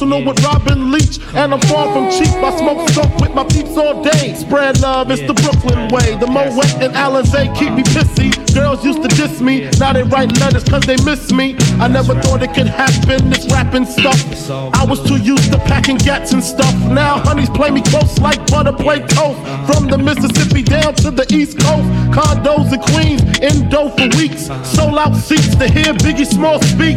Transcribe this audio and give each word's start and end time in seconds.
Personal 0.00 0.24
with 0.24 0.42
Robin 0.42 0.90
Leach. 0.90 1.18
And 1.34 1.52
I'm 1.52 1.60
far 1.60 1.92
from 1.92 2.10
cheap. 2.10 2.32
I 2.42 2.56
smoke 2.56 2.88
dope 2.94 3.20
with 3.20 3.34
my 3.34 3.44
peeps 3.44 3.76
all 3.76 4.02
day. 4.02 4.34
Spread 4.34 4.80
love, 4.80 5.10
it's 5.10 5.20
the 5.22 5.34
Brooklyn 5.34 5.88
way. 5.92 6.16
The 6.16 6.26
Moet 6.26 6.56
and 6.80 6.94
Alizé 6.94 7.54
keep 7.54 7.72
me 7.74 7.82
pissy. 7.82 8.30
Girls 8.54 8.84
used 8.84 9.02
to 9.02 9.08
diss 9.08 9.40
me, 9.40 9.68
now 9.78 9.92
they 9.92 10.02
write 10.02 10.32
letters 10.40 10.64
cause 10.64 10.82
they 10.82 10.96
miss 11.04 11.32
me. 11.32 11.54
I 11.78 11.86
never 11.86 12.14
thought 12.20 12.42
it 12.42 12.54
could 12.54 12.66
happen, 12.66 13.30
this 13.30 13.46
rapping 13.52 13.84
stuff. 13.84 14.18
I 14.74 14.84
was 14.84 15.00
too 15.06 15.18
used 15.18 15.52
to 15.52 15.58
packing 15.58 15.98
gats 15.98 16.32
and 16.32 16.42
stuff. 16.42 16.74
Now 16.88 17.20
honeys 17.20 17.50
play 17.50 17.70
me 17.70 17.82
close 17.82 18.18
like 18.18 18.40
butter 18.50 18.72
play 18.72 19.00
toast. 19.00 19.38
From 19.68 19.86
the 19.88 19.98
Mississippi 19.98 20.62
down 20.62 20.94
to 21.04 21.10
the 21.10 21.26
East 21.32 21.58
Coast. 21.60 21.86
Condos 22.16 22.72
in 22.72 22.80
Queens, 22.90 23.22
in 23.38 23.68
dough 23.68 23.90
for 23.90 24.08
weeks. 24.16 24.46
Sold 24.64 24.98
out 24.98 25.14
seats 25.14 25.54
to 25.56 25.68
hear 25.68 25.92
Biggie 25.94 26.26
Small 26.26 26.60
speak. 26.62 26.96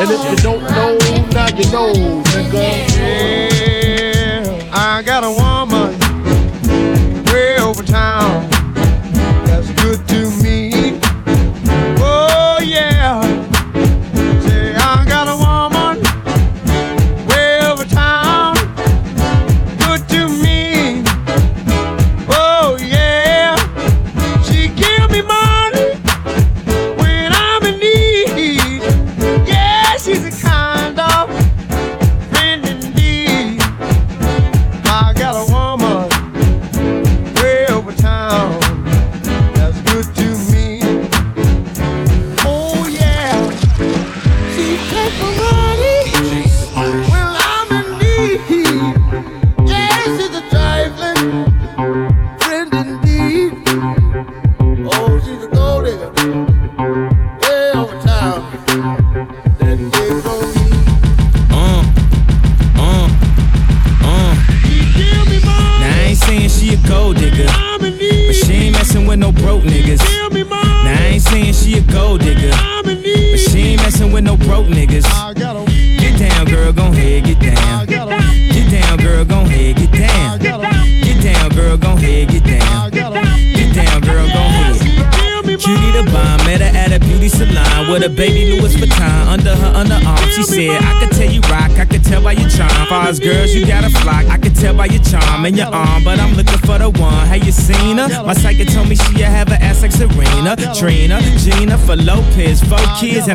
And 0.00 0.10
if 0.10 0.22
you 0.28 0.36
don't 0.42 0.62
know, 0.62 0.98
now 1.30 1.48
you 1.56 1.70
know, 1.70 1.92
nigga. 2.32 2.66
Yeah, 2.96 4.70
I 4.72 5.02
got 5.02 5.22
a 5.24 5.30
woman 5.30 5.49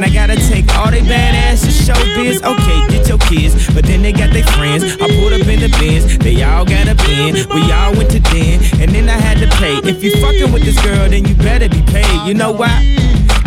I 0.06 0.10
gotta 0.10 0.36
take 0.36 0.70
all 0.78 0.92
they 0.92 1.02
badass 1.02 1.66
to 1.66 1.72
show 1.72 1.98
biz. 2.14 2.40
Okay, 2.44 2.88
get 2.90 3.10
your 3.10 3.18
kids, 3.18 3.74
but 3.74 3.84
then 3.86 4.04
they 4.04 4.12
got 4.12 4.32
their 4.32 4.46
friends. 4.54 4.84
I 5.02 5.08
pulled 5.18 5.34
up 5.34 5.48
in 5.48 5.60
the 5.60 5.76
bins, 5.80 6.20
they 6.20 6.44
all 6.44 6.64
got 6.64 6.88
a 6.88 6.94
bin. 6.94 7.34
We 7.50 7.72
all 7.72 7.92
went 7.92 8.12
to 8.12 8.20
den, 8.20 8.62
and 8.80 8.92
then 8.94 9.10
I 9.10 9.18
had 9.18 9.40
to 9.40 9.48
pay. 9.58 9.78
If 9.78 10.04
you 10.04 10.12
fucking 10.22 10.54
with 10.54 10.62
this 10.62 10.80
girl, 10.86 11.10
then 11.10 11.26
you 11.26 11.34
better 11.34 11.68
be 11.68 11.82
paid. 11.82 12.28
You 12.28 12.36
know 12.36 12.52
why? 12.52 13.15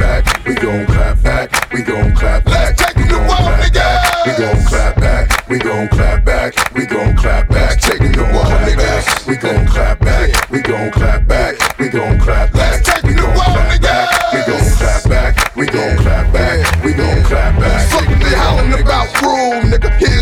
back, 0.00 0.24
we 0.46 0.54
gon' 0.54 0.86
clap 0.86 1.22
back, 1.22 1.72
we 1.72 1.82
gon' 1.82 2.14
clap 2.16 2.44
back. 2.44 2.78
Let's 2.78 2.82
take 2.82 2.96
we 2.96 3.06
gon' 3.06 3.28
clap 3.28 3.72
back, 3.72 4.26
we 4.26 4.32
gon' 4.32 4.66
clap 4.66 4.96
back, 4.96 5.48
we 5.48 5.58
gon' 5.58 5.88
clap 5.88 6.24
back, 6.24 6.74
we 6.74 6.86
gon' 6.86 7.16
clap 7.16 7.48
back. 7.48 7.78
Take 7.80 8.00
we 8.00 8.08
gon' 8.08 8.32
clap 8.32 8.76
back, 8.76 9.26
we 9.26 9.36
gon' 9.36 9.66
clap 9.66 10.00
back, 10.00 10.50
we 10.50 10.60
gon' 10.60 10.90
clap 10.90 11.26
back, 11.28 11.78
we 11.78 11.88
gon' 11.88 12.18
clap 12.18 12.52
back. 12.52 12.72
Let's 12.72 12.88
take 12.88 13.02
we 13.04 13.14
gon' 13.14 13.34
clap 13.34 13.80
back, 13.82 14.32
we 14.32 14.40
gon' 14.48 14.70
clap 14.78 15.04
back, 15.04 15.56
we 15.56 15.66
gon' 15.66 15.96
clap 15.98 16.32
back, 16.32 16.84
we 16.84 16.92
gon' 16.94 17.22
clap 17.24 17.60
back. 17.60 17.90
Something 17.90 18.18
they 18.20 18.36
howling 18.36 18.80
about 18.80 19.22
room, 19.22 19.70
nigga 19.70 20.19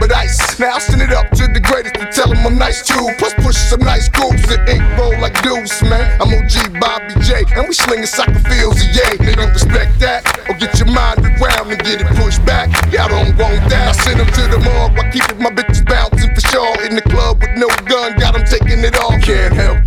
with 0.00 0.12
ice. 0.12 0.58
Now 0.58 0.74
I 0.74 0.78
send 0.78 1.02
it 1.02 1.12
up 1.12 1.30
to 1.38 1.46
the 1.46 1.60
greatest 1.60 1.94
to 1.94 2.06
tell 2.10 2.32
him 2.32 2.44
I'm 2.46 2.58
nice 2.58 2.86
too. 2.86 3.06
Plus 3.18 3.34
push 3.34 3.56
some 3.56 3.80
nice 3.80 4.08
groups 4.08 4.42
that 4.48 4.68
ain't 4.68 4.82
roll 4.98 5.14
like 5.20 5.40
deuce, 5.42 5.82
man. 5.82 6.02
I'm 6.20 6.34
OG 6.34 6.80
Bobby 6.80 7.14
J, 7.22 7.44
and 7.54 7.68
we 7.68 7.74
slinging 7.74 8.06
soccer 8.06 8.42
fields, 8.50 8.82
yeah. 8.90 9.14
Nigga, 9.22 9.52
respect 9.52 10.00
that, 10.00 10.26
or 10.48 10.54
get 10.58 10.74
your 10.78 10.90
mind 10.90 11.22
around 11.22 11.70
and 11.70 11.78
get 11.82 12.00
it 12.00 12.08
pushed 12.18 12.44
back. 12.44 12.70
Y'all 12.90 13.08
don't 13.08 13.36
want 13.38 13.62
that. 13.70 13.88
I 13.88 13.92
send 13.92 14.20
them 14.20 14.26
to 14.26 14.42
the 14.50 14.58
morgue 14.66 14.98
while 14.98 15.10
keeping 15.12 15.38
my 15.38 15.50
bitches 15.50 15.86
bouncing 15.86 16.34
for 16.34 16.42
sure. 16.50 16.74
In 16.86 16.96
the 16.96 17.02
club 17.02 17.38
with 17.40 17.54
no 17.54 17.68
gun, 17.86 18.18
got 18.18 18.34
them 18.34 18.44
taking 18.44 18.82
it 18.82 18.96
off. 18.98 19.22
Can't 19.22 19.54
help. 19.54 19.77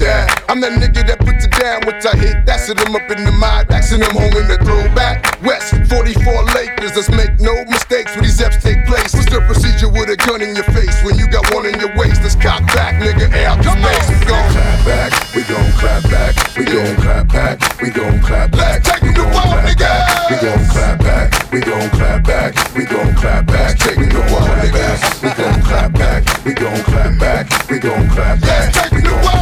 I'm 0.51 0.59
that 0.59 0.75
nigga 0.75 1.07
that 1.07 1.23
puts 1.23 1.47
it 1.47 1.55
down 1.55 1.79
once 1.87 2.03
I 2.03 2.11
hit. 2.11 2.43
That's 2.43 2.67
it, 2.67 2.75
I'm 2.83 2.91
up 2.91 3.07
in 3.07 3.23
the 3.23 3.31
mind, 3.31 3.71
axing 3.71 4.03
them 4.03 4.11
home 4.11 4.35
in 4.35 4.51
the 4.51 4.59
throwback. 4.59 5.39
West 5.47 5.71
44 5.87 6.11
Lakers, 6.51 6.91
let's 6.91 7.07
make 7.07 7.39
no 7.39 7.55
mistakes 7.71 8.11
when 8.19 8.27
these 8.27 8.35
F's 8.43 8.59
take 8.59 8.83
place. 8.83 9.15
What's 9.15 9.31
the 9.31 9.39
procedure 9.47 9.87
with 9.87 10.11
a 10.11 10.19
gun 10.19 10.43
in 10.43 10.51
your 10.51 10.67
face 10.75 10.91
when 11.07 11.15
you 11.15 11.31
got 11.31 11.47
one 11.55 11.71
in 11.71 11.79
your 11.79 11.95
waist? 11.95 12.19
Let's 12.19 12.35
cock 12.35 12.67
back, 12.75 12.99
nigga, 12.99 13.31
out 13.47 13.63
the 13.63 13.71
space. 13.79 14.11
We 14.11 14.27
gon' 14.27 14.51
clap 14.51 14.83
back, 14.83 15.11
we 15.31 15.41
gon' 15.47 15.71
clap 15.79 16.03
back, 16.11 16.33
we 16.59 16.63
gon' 16.67 16.95
clap 16.99 17.25
back, 17.31 17.55
we 17.79 17.87
gon' 17.87 18.19
clap 18.19 18.51
back. 18.51 18.83
Take 18.83 19.07
them 19.07 19.15
to 19.15 19.25
war, 19.31 19.55
nigga. 19.63 19.87
We 20.27 20.35
gon' 20.35 20.67
clap 20.67 20.99
back, 20.99 21.27
we 21.55 21.59
gon' 21.63 21.89
clap 21.95 22.27
back, 22.27 22.51
we 22.75 22.83
gon' 22.83 23.15
clap 23.15 23.47
back, 23.47 23.79
take 23.79 24.03
them 24.03 24.11
to 24.19 24.19
war, 24.27 24.43
nigga. 24.59 24.99
We 25.23 25.31
gon' 25.31 25.63
clap 25.63 25.95
back, 25.95 26.21
we 26.43 26.51
gon' 26.51 26.83
clap 26.83 27.15
back, 27.15 27.47
we 27.71 27.79
gon' 27.79 28.03
clap 28.11 28.35
back, 28.43 28.91
we 28.91 28.99
gon' 28.99 29.40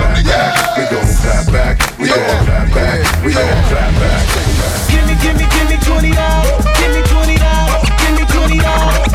we 2.10 2.16
gon' 2.16 2.46
clap 2.46 2.74
back, 2.74 3.24
we 3.24 3.34
gon' 3.34 3.64
clap 3.70 3.94
back. 4.02 4.90
Give 4.90 5.06
me, 5.06 5.14
give 5.22 5.36
me, 5.38 5.46
give 5.54 5.70
me 5.70 5.78
twenty 5.86 6.12
dollars. 6.12 6.66
Give 6.80 6.92
me 6.96 7.02
twenty 7.06 7.38
dollars. 7.38 7.86
Give 8.02 8.14
me 8.18 8.26
twenty 8.26 8.58
dollars. 8.58 9.14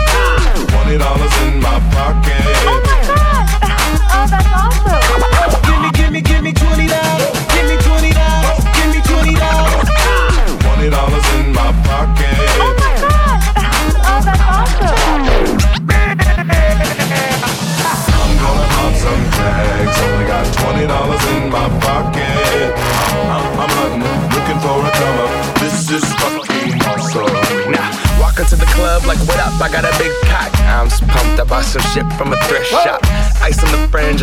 Twenty 0.70 0.98
dollars 0.98 1.32
in 1.42 1.60
my 1.60 1.80
pocket. 1.90 2.43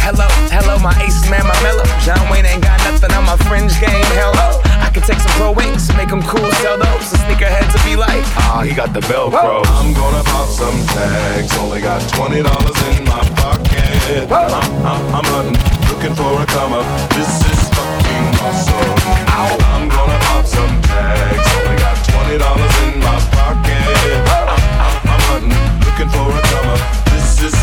Hello, 0.00 0.26
hello, 0.50 0.78
my 0.80 0.96
ace 1.04 1.22
man, 1.30 1.44
my 1.46 1.54
mellow. 1.62 1.84
John 2.00 2.18
Wayne 2.32 2.46
ain't 2.46 2.64
got 2.64 2.80
nothing 2.88 3.12
on 3.12 3.24
my 3.24 3.36
fringe 3.46 3.76
game. 3.78 4.08
Hello, 4.16 4.58
I 4.80 4.90
can 4.90 5.02
take 5.04 5.20
some 5.20 5.30
pro 5.38 5.52
wings, 5.52 5.86
make 5.94 6.08
them 6.08 6.22
cool, 6.24 6.50
sell 6.64 6.80
those. 6.80 7.12
A 7.12 7.16
sneakerhead 7.28 7.68
to 7.70 7.78
be 7.84 7.94
like, 7.94 8.24
ah, 8.40 8.64
he 8.64 8.74
got 8.74 8.92
the 8.92 9.00
Velcro. 9.00 9.62
I'm 9.78 9.92
gonna 9.92 10.24
pop 10.24 10.48
some 10.48 10.74
tags. 10.96 11.52
Only 11.58 11.80
got 11.80 12.00
twenty 12.10 12.42
dollars 12.42 12.78
in 12.90 13.04
my 13.04 13.22
pocket. 13.38 14.26
I'm, 14.32 14.50
I'm, 14.82 15.02
I'm 15.14 15.26
hunting, 15.30 15.60
looking 15.92 16.14
for 16.16 16.32
a 16.32 16.46
come 16.48 16.72
up. 16.74 16.86
This 17.14 17.30
is 17.46 17.60
fucking 17.70 18.26
awesome. 18.40 18.96
I'm 19.36 19.86
gonna 19.86 20.18
pop 20.26 20.44
some 20.48 20.74
tags. 20.90 21.46
Only 21.60 21.76
got 21.78 21.96
twenty 22.08 22.36
dollars 22.40 22.74
in 22.88 22.98
my 22.98 23.18
pocket. 23.36 23.84
I'm, 24.26 24.48
I'm, 24.48 24.94
I'm 25.06 25.22
hunting, 25.28 25.54
looking 25.86 26.10
for 26.10 26.26
a 26.34 26.40
come 26.50 26.68
up. 26.72 26.82
This 27.14 27.46
is 27.46 27.54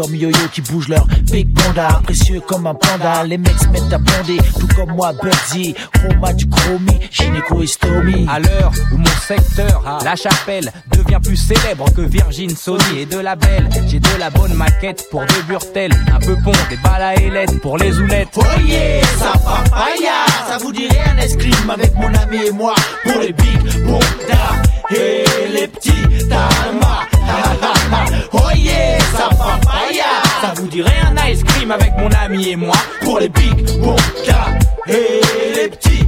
comme 0.00 0.14
yo-yo 0.14 0.48
qui 0.52 0.62
bougent 0.62 0.88
leur 0.88 1.06
big 1.30 1.52
panda, 1.54 2.00
précieux 2.04 2.40
comme 2.40 2.66
un 2.66 2.74
panda. 2.74 3.22
Les 3.24 3.36
mecs 3.36 3.58
se 3.58 3.68
mettent 3.68 3.92
à 3.92 3.98
bander, 3.98 4.38
tout 4.58 4.68
comme 4.74 4.92
moi, 4.92 5.12
Bugsy, 5.22 5.74
chroma 5.92 6.32
du 6.32 6.48
chromie, 6.48 6.98
gynéco 7.10 7.62
estomie. 7.62 8.26
À 8.28 8.38
l'heure 8.38 8.72
où 8.92 8.96
mon 8.96 9.16
secteur, 9.26 10.00
la 10.02 10.16
chapelle, 10.16 10.72
devient 10.96 11.18
plus 11.22 11.36
célèbre 11.36 11.92
que 11.94 12.00
Virgin, 12.00 12.50
Sony 12.50 13.00
et 13.00 13.06
de 13.06 13.18
la 13.18 13.36
belle, 13.36 13.68
j'ai 13.88 14.00
de 14.00 14.18
la 14.18 14.30
bonne 14.30 14.54
maquette 14.54 15.06
pour 15.10 15.20
deux 15.26 15.42
burtels, 15.46 15.92
un 16.14 16.18
peu 16.18 16.36
pont, 16.44 16.52
des 16.70 16.76
balles 16.78 17.02
à 17.02 17.14
ailettes 17.16 17.60
pour 17.60 17.76
les 17.76 17.98
oulettes. 17.98 18.28
Voyez, 18.32 19.02
ça 19.18 19.32
papaya, 19.32 20.24
ça 20.48 20.56
vous 20.58 20.72
dirait 20.72 21.04
un 21.14 21.18
escrime 21.18 21.70
avec 21.70 21.94
mon 21.96 22.12
ami 22.14 22.38
et 22.46 22.52
moi 22.52 22.74
pour 23.02 23.20
les 23.20 23.32
big 23.32 23.84
bondas 23.84 24.62
et 24.90 25.24
les 25.52 25.68
petits 25.68 26.28
talmas. 26.28 27.19
Dirait 30.70 31.00
un 31.04 31.28
ice 31.28 31.42
cream 31.42 31.70
avec 31.72 31.92
mon 31.98 32.08
ami 32.24 32.50
et 32.50 32.56
moi 32.56 32.76
pour 33.02 33.18
les 33.18 33.28
big 33.28 33.64
bondas 33.80 34.58
et 34.86 35.20
les 35.56 35.68
petits 35.68 35.99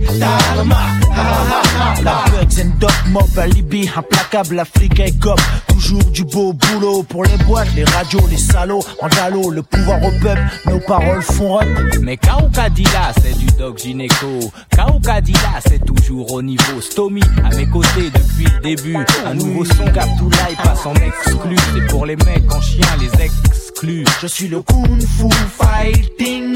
La 2.02 2.24
Bugs 2.30 2.60
and 2.60 2.78
Doc 2.78 2.92
Mob, 3.08 3.38
alibi, 3.38 3.88
implacable, 3.94 4.58
Africain 4.58 5.04
et 5.04 5.12
cop. 5.12 5.40
Toujours 5.68 6.04
du 6.04 6.24
beau 6.24 6.52
boulot 6.52 7.02
pour 7.04 7.24
les 7.24 7.36
boîtes, 7.44 7.68
les 7.76 7.84
radios, 7.84 8.26
les 8.30 8.36
salauds. 8.36 8.84
En 9.00 9.08
galop, 9.08 9.50
le 9.50 9.62
pouvoir 9.62 10.02
au 10.02 10.10
peuple, 10.20 10.42
nos 10.66 10.80
paroles 10.80 11.22
font 11.22 11.60
up. 11.60 11.68
Mais 12.00 12.16
Kaukadila, 12.16 13.12
c'est 13.22 13.38
du 13.38 13.46
dog 13.58 13.78
gynéco. 13.78 14.52
Kaukadila, 14.76 15.60
c'est 15.66 15.84
toujours 15.84 16.32
au 16.32 16.42
niveau. 16.42 16.80
Stomy, 16.80 17.22
à 17.44 17.54
mes 17.54 17.66
côtés 17.66 18.10
depuis 18.10 18.52
le 18.52 18.60
début. 18.60 18.98
Un 19.26 19.34
nouveau 19.34 19.64
son 19.64 19.84
Gaptoulaï 19.84 20.56
passe 20.62 20.86
en 20.86 20.94
exclu. 20.94 21.56
C'est 21.74 21.86
pour 21.88 22.06
les 22.06 22.16
mecs 22.16 22.52
en 22.52 22.60
chien, 22.60 22.86
les 23.00 23.24
exclus. 23.24 24.04
Je 24.20 24.26
suis 24.26 24.48
le 24.48 24.62
kung 24.62 25.00
fu 25.00 25.28
fighting. 25.58 26.54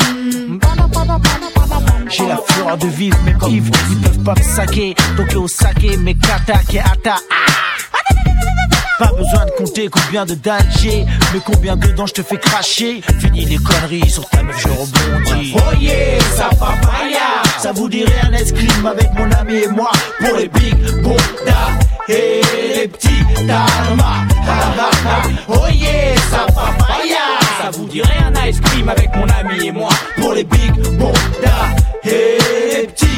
J'ai 2.09 2.27
la 2.27 2.37
fleur 2.37 2.77
de 2.79 2.87
vivre, 2.87 3.19
mes 3.25 3.35
kiffs, 3.37 3.71
ils 3.91 4.01
peuvent 4.01 4.23
pas 4.25 4.35
me 4.35 4.43
saquer. 4.43 4.95
Tokyo 5.17 5.49
saké, 5.49 5.97
mes 5.99 6.15
kata, 6.15 6.59
ke 6.71 6.79
ata. 6.79 7.17
ah. 7.31 7.53
Pas 8.99 9.13
besoin 9.13 9.45
de 9.45 9.51
compter 9.59 9.89
combien 9.89 10.25
de 10.25 10.35
dates 10.35 10.65
j'ai, 10.81 11.05
mais 11.35 11.41
combien 11.45 11.77
dedans 11.77 12.07
je 12.07 12.15
te 12.15 12.23
fais 12.23 12.39
cracher. 12.39 13.03
Fini 13.21 13.45
les 13.45 13.59
conneries, 13.59 14.09
sur 14.09 14.27
ta 14.31 14.43
meuf 14.43 14.59
je 14.59 14.69
rebondis. 14.69 15.55
Oh 15.55 15.77
yeah, 15.79 16.19
ça 16.35 16.49
papaya, 16.49 17.43
ça 17.59 17.73
vous 17.73 17.91
dirait 17.91 18.21
un 18.27 18.33
escrime 18.33 18.87
avec 18.87 19.13
mon 19.13 19.31
ami 19.33 19.57
et 19.65 19.69
moi 19.69 19.91
pour 20.19 20.37
les 20.39 20.49
big 20.49 20.75
bondas 21.03 21.77
et 22.09 22.41
les 22.75 22.89
petits 22.89 23.23
talmas. 23.47 24.25
Oh 25.49 25.67
yeah, 25.71 26.17
ça 26.31 26.47
papaya, 26.47 27.37
Ça 27.61 27.71
vous 27.73 27.85
dirait 27.87 28.19
un 28.25 28.49
ice 28.49 28.61
cream 28.61 28.89
avec 28.89 29.15
mon 29.15 29.27
ami 29.29 29.67
et 29.67 29.73
moi 29.73 29.91
pour 30.17 30.33
les 30.33 30.45
big 30.45 30.73
bondas 30.99 31.69
et 32.03 32.39
les 32.75 32.87
petits. 32.87 33.16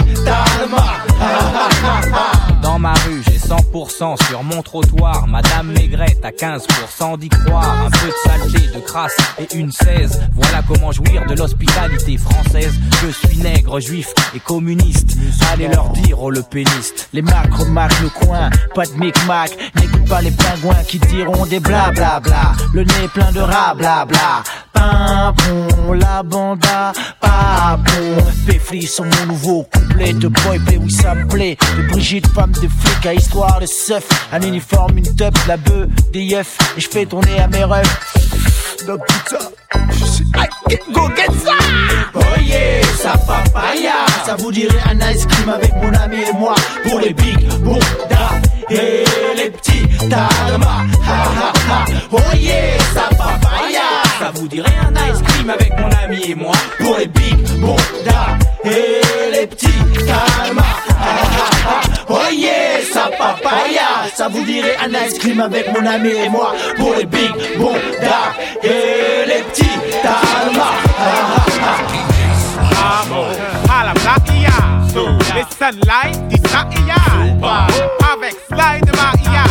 Dans 2.62 2.78
ma 2.78 2.92
rue, 2.94 3.22
100% 3.48 4.22
sur 4.26 4.42
mon 4.42 4.62
trottoir. 4.62 5.26
Madame 5.26 5.72
Maigrette 5.72 6.22
à 6.22 6.30
15% 6.30 7.18
d'y 7.18 7.30
croire. 7.30 7.86
Un 7.86 7.90
peu 7.90 8.08
de 8.08 8.28
saleté, 8.28 8.78
de 8.78 8.80
crasse 8.80 9.16
et 9.38 9.56
une 9.56 9.72
16. 9.72 10.20
Voilà 10.34 10.62
comment 10.68 10.92
jouir 10.92 11.24
de 11.26 11.34
l'hospitalité 11.34 12.18
française. 12.18 12.74
Je 13.02 13.08
suis 13.08 13.38
nègre, 13.38 13.80
juif 13.80 14.12
et 14.34 14.40
communiste. 14.40 15.16
Allez 15.50 15.68
leur 15.68 15.88
dire, 15.90 16.22
oh 16.22 16.30
le 16.30 16.42
péniste. 16.42 17.08
Les 17.14 17.22
Macs 17.22 17.54
remarquent 17.54 18.00
le 18.02 18.10
coin, 18.10 18.50
pas 18.74 18.84
de 18.84 18.92
micmac. 18.92 19.56
N'écoute 19.76 20.06
pas 20.06 20.20
les 20.20 20.30
pingouins 20.30 20.84
qui 20.86 20.98
diront 20.98 21.46
des 21.46 21.60
blablabla. 21.60 22.52
Le 22.74 22.84
nez 22.84 23.08
plein 23.14 23.32
de 23.32 23.40
rats, 23.40 23.74
blabla. 23.74 24.42
Pimpon, 24.74 25.94
la 25.94 26.22
banda, 26.22 26.92
papon. 27.20 28.22
Péfli 28.46 28.86
sur 28.86 29.04
mon 29.04 29.26
nouveau 29.26 29.66
couplet. 29.72 30.12
De 30.12 30.28
boy 30.28 30.58
play, 30.58 30.76
oui 30.76 30.90
ça 30.90 31.14
me 31.14 31.26
plaît. 31.26 31.56
De 31.76 31.88
Brigitte, 31.88 32.26
femme 32.28 32.52
de 32.52 32.68
flic 32.68 33.06
à 33.06 33.14
histoire 33.14 33.37
de 33.60 33.66
seuf. 33.66 34.04
Un 34.32 34.40
uniforme, 34.42 34.98
une 34.98 35.14
top, 35.14 35.34
la 35.46 35.56
bœuf, 35.56 35.88
des 36.12 36.22
yeufs. 36.22 36.58
Et 36.76 36.80
je 36.80 36.88
fais 36.88 37.06
tourner 37.06 37.38
à 37.38 37.46
mes 37.46 37.64
rêves. 37.64 37.86
Donc 38.86 39.00
putain, 39.06 39.44
je 39.90 40.04
suis 40.04 40.24
I 40.34 40.76
go 40.92 41.08
get 41.16 41.26
ça! 41.44 41.52
Oh 42.14 42.40
yeah, 42.40 42.82
ça 42.96 43.16
papaya 43.18 44.06
Ça 44.24 44.36
vous 44.36 44.52
dirait 44.52 44.78
un 44.90 45.10
ice 45.10 45.26
cream 45.26 45.48
avec 45.48 45.74
mon 45.76 45.92
ami 45.94 46.16
et 46.16 46.32
moi. 46.32 46.54
Pour 46.88 47.00
les 47.00 47.12
big 47.12 47.48
bondas 47.60 48.40
et 48.70 49.04
les 49.36 49.50
petits 49.50 49.86
talmas 50.08 50.86
Ha 51.06 51.12
ha 51.12 51.52
ha. 51.68 51.84
Oh 52.12 52.18
yeah, 52.36 52.78
ça 52.94 53.08
papaya 53.10 53.88
Ça 54.18 54.30
vous 54.34 54.48
dirait 54.48 54.76
un 54.80 54.94
ice 54.94 55.22
cream 55.22 55.50
avec 55.50 55.72
mon 55.78 55.90
ami 56.04 56.30
et 56.30 56.34
moi. 56.34 56.54
Pour 56.78 56.96
les 56.98 57.06
big 57.06 57.36
bondas 57.60 58.37
Ça 64.28 64.34
vous 64.34 64.44
dirait 64.44 64.76
un 64.84 64.90
ice 65.06 65.18
cream 65.18 65.40
avec 65.40 65.72
mon 65.72 65.86
ami 65.86 66.10
et 66.10 66.28
moi 66.28 66.52
Pour 66.76 66.94
les 66.94 67.06
big 67.06 67.32
bondas 67.56 68.34
et 68.62 69.26
les 69.26 69.42
petits 69.44 69.70
talmas 70.02 70.76
Amo, 72.78 73.24
à 73.72 73.84
la 73.86 73.94
Maia. 73.94 74.50
Les 75.34 75.46
sunlight 75.56 76.28
d'Israël. 76.28 77.38
Avec 78.12 78.36
slide 78.48 78.90
Maia. 78.96 79.44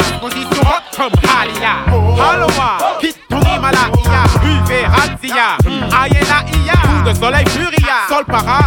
Exposition 0.00 0.62
rock 0.62 0.82
comme 0.96 1.12
Halia. 1.30 1.74
Haloa, 2.18 2.98
Pitoni 3.00 3.58
Malaia. 3.60 4.24
Uve 4.42 4.86
Razia. 4.86 5.56
Ayena 6.02 6.44
Ia. 6.64 6.74
Coup 6.82 7.08
de 7.08 7.14
soleil 7.14 7.48
Furia. 7.48 8.08
Sol 8.08 8.24
para 8.24 8.66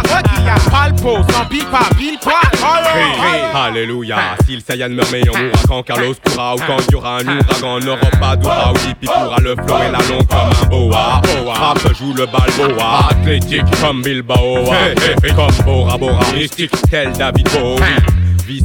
Sans 1.04 1.44
pile 1.50 1.64
poil. 2.22 2.32
Hey, 2.94 3.12
hey, 3.20 3.42
Alléluia, 3.54 4.16
si 4.46 4.54
le 4.54 4.62
Saiyan 4.66 4.88
meurt 4.88 5.12
mais 5.12 5.20
on 5.28 5.36
mourra 5.36 5.58
quand 5.68 5.82
Carlos 5.82 6.14
pourra 6.22 6.54
ou 6.54 6.58
quand 6.58 6.78
il 6.88 6.92
y 6.92 6.94
aura 6.94 7.18
un 7.18 7.28
ouragan, 7.28 7.80
n'aura 7.80 8.10
pas 8.18 8.36
d'aura 8.36 8.72
ou 8.72 8.78
Dipi 8.78 9.06
pourra 9.06 9.36
le 9.42 9.54
flot 9.54 9.76
et 9.86 9.92
la 9.92 9.98
longue 9.98 10.26
comme 10.26 10.38
un 10.62 10.66
boa. 10.66 11.20
Rap 11.52 11.78
joue 11.98 12.14
le 12.14 12.24
balboa, 12.24 13.08
athlétique 13.10 13.62
comme 13.82 14.00
Bilbao, 14.00 14.64
comme 15.36 15.64
Bora 15.66 15.98
Bora, 15.98 16.24
mystique 16.34 16.72
tel 16.90 17.12
David 17.12 17.50
Bowie. 17.50 17.82
Vie 18.46 18.62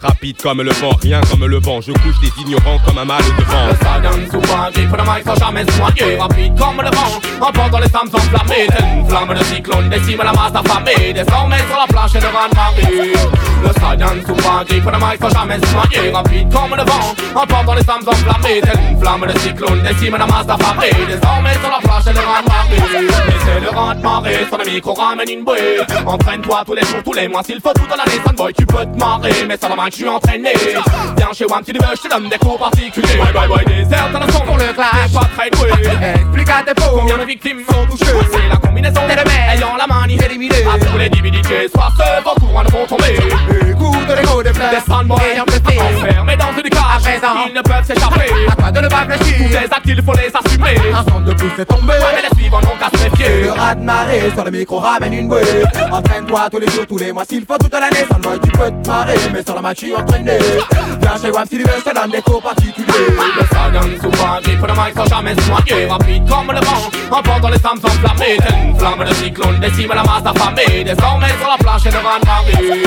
rapide 0.00 0.36
comme 0.42 0.62
le 0.62 0.70
vent, 0.72 0.90
rien 1.02 1.20
comme 1.30 1.46
le 1.46 1.58
vent. 1.58 1.80
Je 1.80 1.92
couche 1.92 2.20
des 2.20 2.30
ignorants 2.42 2.78
comme 2.86 2.98
un 2.98 3.04
mal 3.04 3.22
de 3.22 3.44
vent. 3.44 3.66
Le 3.66 3.74
Saiyan 3.74 4.30
souvent 4.30 4.70
grippe 4.72 4.96
le 4.96 5.02
mic 5.02 5.24
sans 5.24 5.34
jamais 5.36 5.64
noyer. 5.64 6.16
Rapide 6.18 6.58
comme 6.58 6.82
le 6.82 6.90
vent, 6.90 7.46
emportant 7.46 7.78
les 7.78 7.88
flammes 7.88 8.10
enflammées. 8.12 8.66
Telle 8.68 8.98
une 8.98 9.08
flamme 9.08 9.34
de 9.34 9.44
cyclone 9.44 9.88
décime 9.88 10.22
la 10.22 10.32
masse 10.32 10.52
affamée. 10.54 11.12
Désormais 11.12 11.58
sur 11.68 11.78
la 11.78 11.86
planche 11.88 12.14
et 12.14 12.20
le 12.20 12.26
rang 12.26 12.48
Le 13.62 13.72
Saiyan 13.80 14.26
souvent 14.26 14.64
grippe 14.64 14.84
le 14.84 14.98
mic 14.98 15.20
sans 15.20 15.30
jamais 15.30 15.58
noyer. 15.58 16.10
Rapide 16.12 16.52
comme 16.52 16.76
le 16.76 16.84
vent, 16.84 17.14
emportant 17.34 17.74
les 17.74 17.84
flammes 17.84 18.06
enflammées. 18.06 18.60
Telle 18.60 18.80
une 18.90 19.00
flamme 19.00 19.26
de 19.26 19.38
cyclone 19.38 19.82
décime 19.82 20.16
la 20.16 20.26
masse 20.26 20.48
affamée. 20.48 20.90
Désormais 21.08 21.54
sur 21.60 21.70
la 21.70 21.80
planche 21.82 22.06
et 22.06 22.12
le 22.12 22.20
rang 22.20 22.44
Mais 23.26 23.34
c'est 23.44 23.60
le 23.60 23.70
rang 23.70 23.94
marée, 24.02 24.46
sur 24.48 24.58
le 24.58 24.70
micro 24.70 24.94
ramène 24.94 25.28
une 25.28 25.44
bouée. 25.44 25.80
Entraîne-toi 26.06 26.62
tous 26.66 26.74
les 26.74 26.82
jours, 26.82 27.02
tous 27.04 27.12
les 27.12 27.28
mois 27.28 27.42
S'il 27.42 27.60
faut 27.60 27.72
tout 27.72 27.86
dans 27.88 27.96
l'année, 27.96 28.20
boy 28.36 28.52
tu 28.54 28.66
peux 28.66 28.84
te 28.84 28.98
marrer 28.98 29.39
Mais 29.46 29.56
la 29.60 29.76
main 29.76 29.84
que 29.86 29.90
je 29.92 29.96
suis 29.96 30.08
entraîné. 30.08 30.52
Viens 31.16 31.32
chez 31.32 31.46
si 31.64 31.72
tu 31.72 31.78
veux, 31.78 31.96
je 31.96 32.02
te 32.02 32.08
donne 32.08 32.28
des 32.28 32.38
cours 32.38 32.58
particuliers. 32.58 33.16
Boy, 33.16 33.32
boy, 33.32 33.48
boy, 33.48 33.64
désert 33.64 34.10
dans 34.12 34.20
le 34.20 34.32
son 34.32 34.40
pour 34.40 34.56
le 34.56 34.72
clash 34.72 34.90
T'es 35.06 35.18
pas 35.18 35.28
très 35.36 35.50
doué. 35.50 35.70
Explique 36.14 36.48
à 36.50 36.62
tes 36.62 36.74
pauvres 36.74 37.00
combien 37.00 37.18
de 37.18 37.24
victimes 37.24 37.60
sont 37.68 37.86
touchées. 37.86 38.12
C'est 38.30 38.48
la 38.48 38.56
combinaison 38.56 39.00
des 39.06 39.14
remèdes 39.14 39.56
Ayant 39.56 39.76
la 39.76 39.86
manie 39.86 40.18
éliminée 40.24 40.64
À 40.72 40.78
tous 40.78 40.98
les 40.98 41.08
divinités 41.08 41.68
Soir 41.74 41.92
ce 41.96 42.22
vent 42.22 42.34
courant 42.34 42.62
ne 42.64 42.70
vont 42.70 42.86
tomber 42.86 43.14
Écoute 43.14 44.16
les 44.16 44.26
mots 44.28 44.42
de 44.42 44.48
fleurs 44.52 44.70
Des 44.70 44.80
fanboys 44.80 45.20
ayant 45.32 45.44
blessé. 45.44 45.80
Enfermés 45.80 46.36
dans 46.36 46.52
une 46.56 46.70
cage. 46.70 46.80
À 46.80 46.98
présent 47.00 47.46
Ils 47.48 47.54
ne 47.54 47.62
peuvent 47.62 47.84
s'échapper. 47.84 48.30
À 48.48 48.56
toi 48.56 48.70
de 48.70 48.80
ne 48.80 48.88
pas 48.88 49.04
fléchir. 49.04 49.36
Tous 49.38 49.48
les 49.48 49.64
actes 49.64 49.86
il 49.86 50.02
faut 50.02 50.12
les 50.12 50.30
assumer. 50.34 50.92
Un 50.92 51.04
centre 51.04 51.24
de 51.24 51.32
plus 51.34 51.50
est 51.58 51.64
tombé. 51.64 51.92
Ouais 51.94 52.14
mais 52.14 52.28
les 52.28 52.36
suivants 52.40 52.60
n'ont 52.60 52.76
qu'à 52.78 52.96
se 52.96 53.02
méfier. 53.04 53.42
Le 53.42 53.52
rat 53.52 53.74
de 53.74 53.82
marée 53.82 54.30
sur 54.34 54.44
le 54.44 54.50
micro 54.50 54.78
ramène 54.78 55.12
une 55.14 55.28
bouée. 55.28 55.42
Entraîne-toi 55.90 56.48
tous 56.50 56.58
les 56.58 56.70
jours, 56.70 56.86
tous 56.86 56.98
les 56.98 57.12
mois, 57.12 57.24
s'il 57.24 57.44
faut 57.44 57.58
toute 57.58 57.72
l'année. 57.72 58.06
Sans 58.10 58.30
le 58.30 58.38
tu 58.38 58.50
peux 58.50 58.70
te 58.70 58.88
marrer, 58.88 59.16
mais 59.32 59.42
sur 59.44 59.54
la 59.54 59.62
match, 59.62 59.78
tu 59.78 59.94
entraîné. 59.94 60.38
Viens 61.00 61.16
chez 61.20 61.30
Wam, 61.30 61.44
si 61.50 61.56
tu 61.58 61.64
veux, 61.64 61.78
je 61.78 61.90
te 61.90 61.94
donne 61.94 62.10
des 62.10 62.22
cours 62.22 62.42
particuliers. 62.42 62.86
Le 63.38 63.46
stallion 63.46 64.00
souvent 64.00 64.40
grippe, 64.42 64.66
le 64.66 64.72
mic 64.72 64.94
sans 64.96 65.06
jamais 65.06 65.34
soigner. 65.42 65.86
Rapide 65.86 66.28
comme 66.28 66.52
le 66.52 66.60
vent, 66.60 67.18
emportant 67.18 67.48
les 67.48 67.58
flammes 67.58 67.80
enflammées. 67.82 68.36
Telle 68.38 68.68
une 68.68 68.78
flamme 68.78 69.04
de 69.04 69.14
cyclone, 69.14 69.60
décime 69.60 69.92
la 69.94 70.02
masse 70.02 70.26
affamée. 70.26 70.84
Désormais 70.84 71.34
sur 71.38 71.48
la 71.48 71.58
planche 71.58 71.86
et 71.86 71.90
le 71.90 71.98
rang 71.98 72.20
Marie. 72.24 72.82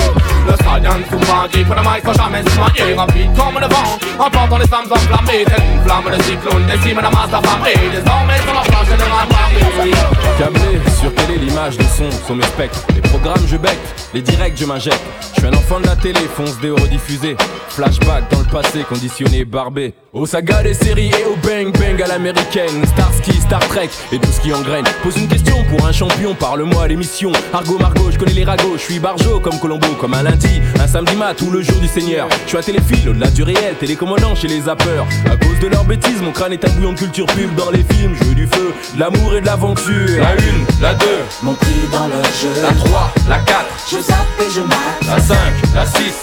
Le 0.47 0.53
stallion 0.53 1.03
souvent 1.09 1.47
grippe, 1.51 1.69
le 1.69 1.81
mic 1.81 2.03
sans 2.05 2.13
jamais 2.13 2.43
soigner. 2.49 2.93
Rapide 2.93 3.31
comme 3.35 3.59
le 3.59 3.67
vent, 3.67 4.25
emportant 4.25 4.57
les 4.57 4.67
flammes 4.67 4.91
enflammées. 4.91 5.45
Telle 5.45 5.63
une 5.73 5.83
flamme 5.83 6.17
de 6.17 6.23
cyclone, 6.23 6.65
décime 6.67 6.99
la 7.01 7.09
masse 7.09 7.33
affamée. 7.33 7.73
Désormais 7.91 8.39
sur 8.43 8.53
la 8.53 8.61
planche 8.61 8.87
et 8.93 8.97
le 8.97 9.03
rang 9.03 9.27
Marie. 9.31 9.93
Câblé, 10.37 10.79
sur 10.99 11.11
est 11.11 11.37
l'image, 11.37 11.77
les 11.77 11.85
sons 11.85 12.09
sont 12.27 12.35
mes 12.35 12.43
spectres. 12.43 12.79
Les 12.95 13.01
programmes, 13.01 13.45
je 13.47 13.57
bec, 13.57 13.77
les 14.13 14.21
directs, 14.21 14.57
je 14.57 14.65
m'injecte. 14.65 15.01
Je 15.35 15.39
suis 15.39 15.47
un 15.47 15.53
enfant 15.53 15.79
de 15.79 15.87
la 15.87 15.95
télé, 15.95 16.19
fonce 16.35 16.59
des 16.59 16.71
rediffusés. 16.71 17.35
Flashback 17.69 18.29
dans 18.31 18.39
le 18.39 18.45
passé, 18.45 18.83
conditionné, 18.87 19.45
barbé. 19.45 19.93
Aux 20.13 20.25
sagas 20.27 20.61
des 20.61 20.73
séries 20.75 21.09
et 21.09 21.25
au 21.25 21.35
bang 21.37 21.71
bang 21.79 21.99
à 22.03 22.07
l'américaine. 22.07 22.85
Starsky, 22.85 23.33
Star 23.41 23.59
Trek 23.67 23.89
et 24.11 24.19
tout 24.19 24.31
ce 24.31 24.39
qui 24.41 24.53
engraine. 24.53 24.85
Pose 25.01 25.17
une 25.17 25.27
question 25.27 25.63
pour 25.69 25.85
un 25.87 25.91
champion, 25.91 26.35
parle-moi 26.35 26.87
l'émission. 26.87 27.31
Argo 27.51 27.79
Margot, 27.79 28.11
je 28.11 28.17
connais 28.19 28.33
les 28.33 28.43
ragots, 28.43 28.73
je 28.77 28.81
suis 28.83 28.99
barjo 28.99 29.39
comme 29.39 29.59
Colombo, 29.59 29.87
comme 29.99 30.13
un 30.13 30.21
lundi, 30.23 30.61
un 30.79 30.87
samedi 30.87 31.15
mat 31.15 31.41
ou 31.41 31.49
le 31.49 31.61
jour 31.63 31.79
du 31.79 31.87
Seigneur. 31.87 32.27
Je 32.43 32.49
suis 32.49 32.57
à 32.57 32.61
téléphile, 32.61 33.09
au-delà 33.09 33.27
du 33.31 33.41
réel, 33.41 33.75
télécommandant 33.79 34.35
chez 34.35 34.47
les 34.47 34.61
zappeurs. 34.61 35.07
À 35.25 35.35
cause 35.37 35.59
de 35.59 35.67
leurs 35.67 35.85
bêtises, 35.85 36.21
mon 36.21 36.31
crâne 36.31 36.53
est 36.53 36.63
un 36.63 36.69
bouillon 36.69 36.93
de 36.93 36.99
culture 36.99 37.25
pub 37.27 37.55
dans 37.55 37.71
les 37.71 37.83
films. 37.83 38.13
Je 38.19 38.23
veux 38.25 38.35
du 38.35 38.45
feu, 38.47 38.71
de 38.93 38.99
l'amour 38.99 39.35
et 39.35 39.41
de 39.41 39.47
l'aventure. 39.47 40.19
La 40.19 40.33
une, 40.35 40.65
la 40.79 40.93
deux, 40.93 41.07
Mon 41.41 41.53
prix 41.55 41.71
dans 41.91 42.05
le 42.07 42.21
jeu. 42.39 42.61
la 42.61 42.71
3, 42.71 43.13
la 43.29 43.39
4, 43.39 43.65
Je 43.91 43.99
zappe 43.99 44.17
et 44.41 44.51
je 44.53 44.61
mate. 44.61 44.77
la 45.07 45.19
5, 45.19 45.35
la 45.73 45.85
6. 45.87 46.22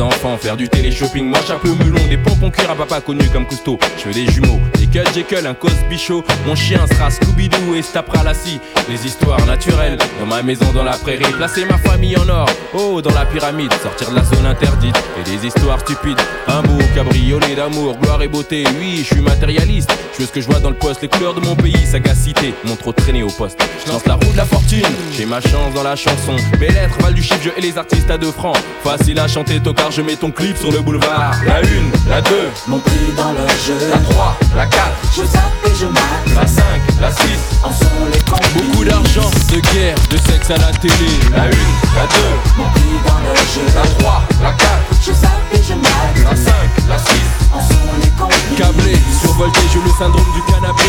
enfants, 0.00 0.36
faire 0.36 0.56
du 0.56 0.68
télé-shopping. 0.68 1.26
Moi, 1.26 1.38
chapeau 1.46 1.74
melon, 1.74 2.06
des 2.08 2.16
pompons 2.16 2.50
cuir 2.50 2.70
à 2.70 2.74
papa 2.74 3.00
connu 3.00 3.28
comme 3.32 3.46
Cousteau. 3.46 3.78
Je 3.98 4.04
veux 4.04 4.14
des 4.14 4.30
jumeaux, 4.30 4.60
des 4.78 4.86
Cut 4.86 5.04
Jekyll, 5.14 5.46
un 5.46 5.54
Cosby 5.54 5.98
Show. 5.98 6.24
Mon 6.46 6.54
chien 6.54 6.80
sera 6.86 7.10
Scooby-Doo 7.10 7.74
et 7.76 7.82
se 7.82 7.92
tapera 7.92 8.22
la 8.22 8.34
scie. 8.34 8.60
Les 8.88 9.06
histoires 9.06 9.44
naturelles, 9.46 9.98
dans 10.20 10.26
ma 10.26 10.42
maison, 10.42 10.66
dans 10.72 10.84
la 10.84 10.96
prairie. 10.96 11.24
Placer 11.36 11.64
ma 11.64 11.78
famille 11.78 12.16
en 12.16 12.28
or, 12.28 12.48
oh, 12.74 13.00
dans 13.00 13.14
la 13.14 13.24
pyramide. 13.26 13.72
Sortir 13.82 14.10
de 14.10 14.16
la 14.16 14.24
zone 14.24 14.46
interdite 14.46 14.96
et 15.18 15.30
des 15.30 15.46
histoires 15.46 15.80
stupides. 15.80 16.20
Un 16.48 16.62
beau 16.62 16.78
cabriolet 16.94 17.54
d'amour, 17.54 17.96
gloire 18.00 18.22
et 18.22 18.28
beauté. 18.28 18.64
Oui, 18.78 18.98
je 18.98 19.14
suis 19.14 19.22
matérialiste. 19.22 19.90
Je 20.14 20.20
veux 20.20 20.26
ce 20.26 20.32
que 20.32 20.40
je 20.40 20.46
vois 20.46 20.60
dans 20.60 20.70
le 20.70 20.76
poste, 20.76 21.02
les 21.02 21.08
couleurs 21.08 21.34
de 21.34 21.40
mon 21.40 21.56
pays, 21.56 21.86
sagacité. 21.86 22.54
Mon 22.64 22.76
trop 22.76 22.92
traîné 22.92 23.22
au 23.22 23.30
poste. 23.30 23.58
Je 23.84 23.90
lance 23.90 24.06
la 24.06 24.14
roue 24.14 24.32
de 24.32 24.36
la 24.36 24.44
fortune, 24.44 24.86
j'ai 25.12 25.26
ma 25.26 25.40
chance 25.40 25.74
dans 25.74 25.82
la 25.82 25.96
chanson. 25.96 26.36
Mes 26.60 26.68
lettres 26.68 26.96
valent 27.00 27.14
du 27.14 27.22
chiffre, 27.22 27.40
je 27.42 27.50
et 27.56 27.60
les 27.60 27.78
artistes 27.78 28.10
à 28.10 28.18
deux 28.18 28.30
francs. 28.30 28.56
Facile 28.82 29.18
à 29.18 29.28
chanter, 29.28 29.60
je 29.90 30.02
mets 30.02 30.16
ton 30.16 30.30
clip 30.30 30.56
sur 30.56 30.70
le 30.72 30.80
boulevard. 30.80 31.32
La 31.46 31.60
une, 31.62 31.90
la 32.08 32.20
deux, 32.22 32.48
Mon 32.66 32.78
prix 32.78 33.12
dans 33.16 33.32
le 33.32 33.46
jeu. 33.66 33.76
la 33.90 33.98
3, 33.98 34.36
la 34.56 34.66
4, 34.66 34.82
Je 35.16 35.24
zappe 35.24 35.42
et 35.66 35.70
je 35.78 35.86
la 36.34 36.46
5, 36.46 36.62
la 37.00 37.10
6. 37.10 37.20
En 37.62 37.72
sont 37.72 37.84
les 38.12 38.18
complices. 38.20 38.52
Beaucoup 38.54 38.84
d'argent, 38.84 39.30
de 39.50 39.60
guerre, 39.72 39.96
de 40.10 40.16
sexe 40.16 40.50
à 40.50 40.56
la 40.56 40.72
télé. 40.78 40.94
La 41.30 41.44
une, 41.46 41.74
la 41.96 42.06
2, 42.06 42.16
Mon 42.56 42.64
prix 42.70 42.82
dans 43.06 43.18
le 43.18 43.34
jeu. 43.36 43.66
la 43.74 43.82
3, 44.00 44.22
la 44.42 44.52
4, 44.52 44.68
Je 45.06 45.12
zappe 45.12 45.30
et 45.52 45.62
je 45.62 45.74
la 46.24 46.36
5, 46.36 46.52
la 46.88 46.98
6. 46.98 47.06
En 47.52 47.60
sont 47.60 47.74
les 48.02 48.10
complices. 48.10 48.58
Câblé, 48.58 48.96
survolté, 49.20 49.60
j'ai 49.72 49.80
le 49.80 49.90
syndrome 49.98 50.32
du 50.34 50.52
canapé. 50.52 50.84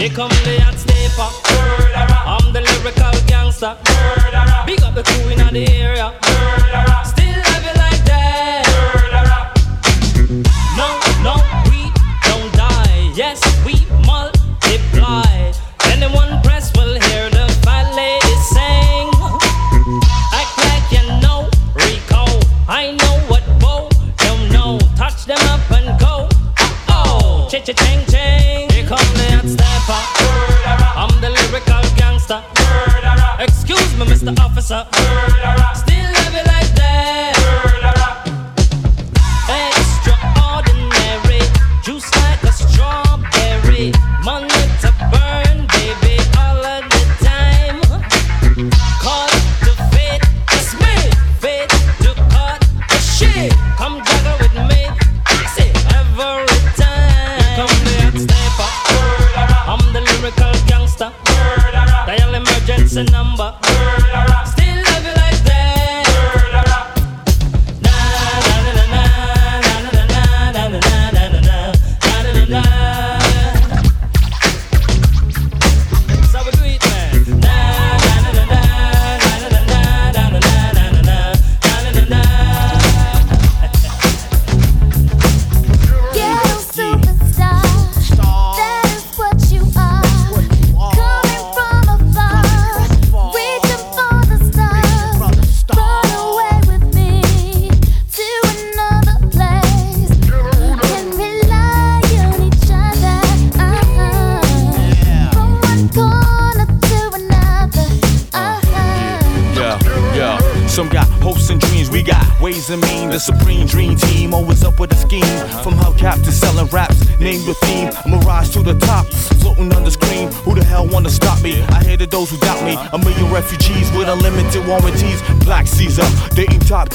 Here 0.00 0.08
come 0.08 0.30
the 0.30 0.58
hot 0.62 0.78
stepper. 0.78 1.28
Murderer. 1.52 2.08
I'm 2.24 2.54
the 2.54 2.62
lyrical 2.62 3.12
gangster. 3.26 3.76
Murderer. 3.84 4.64
Big 4.64 4.80
up 4.80 4.94
the 4.94 5.02
crew 5.02 5.28
in 5.28 5.52
the 5.52 5.68
area. 5.76 6.14
Still 7.04 7.19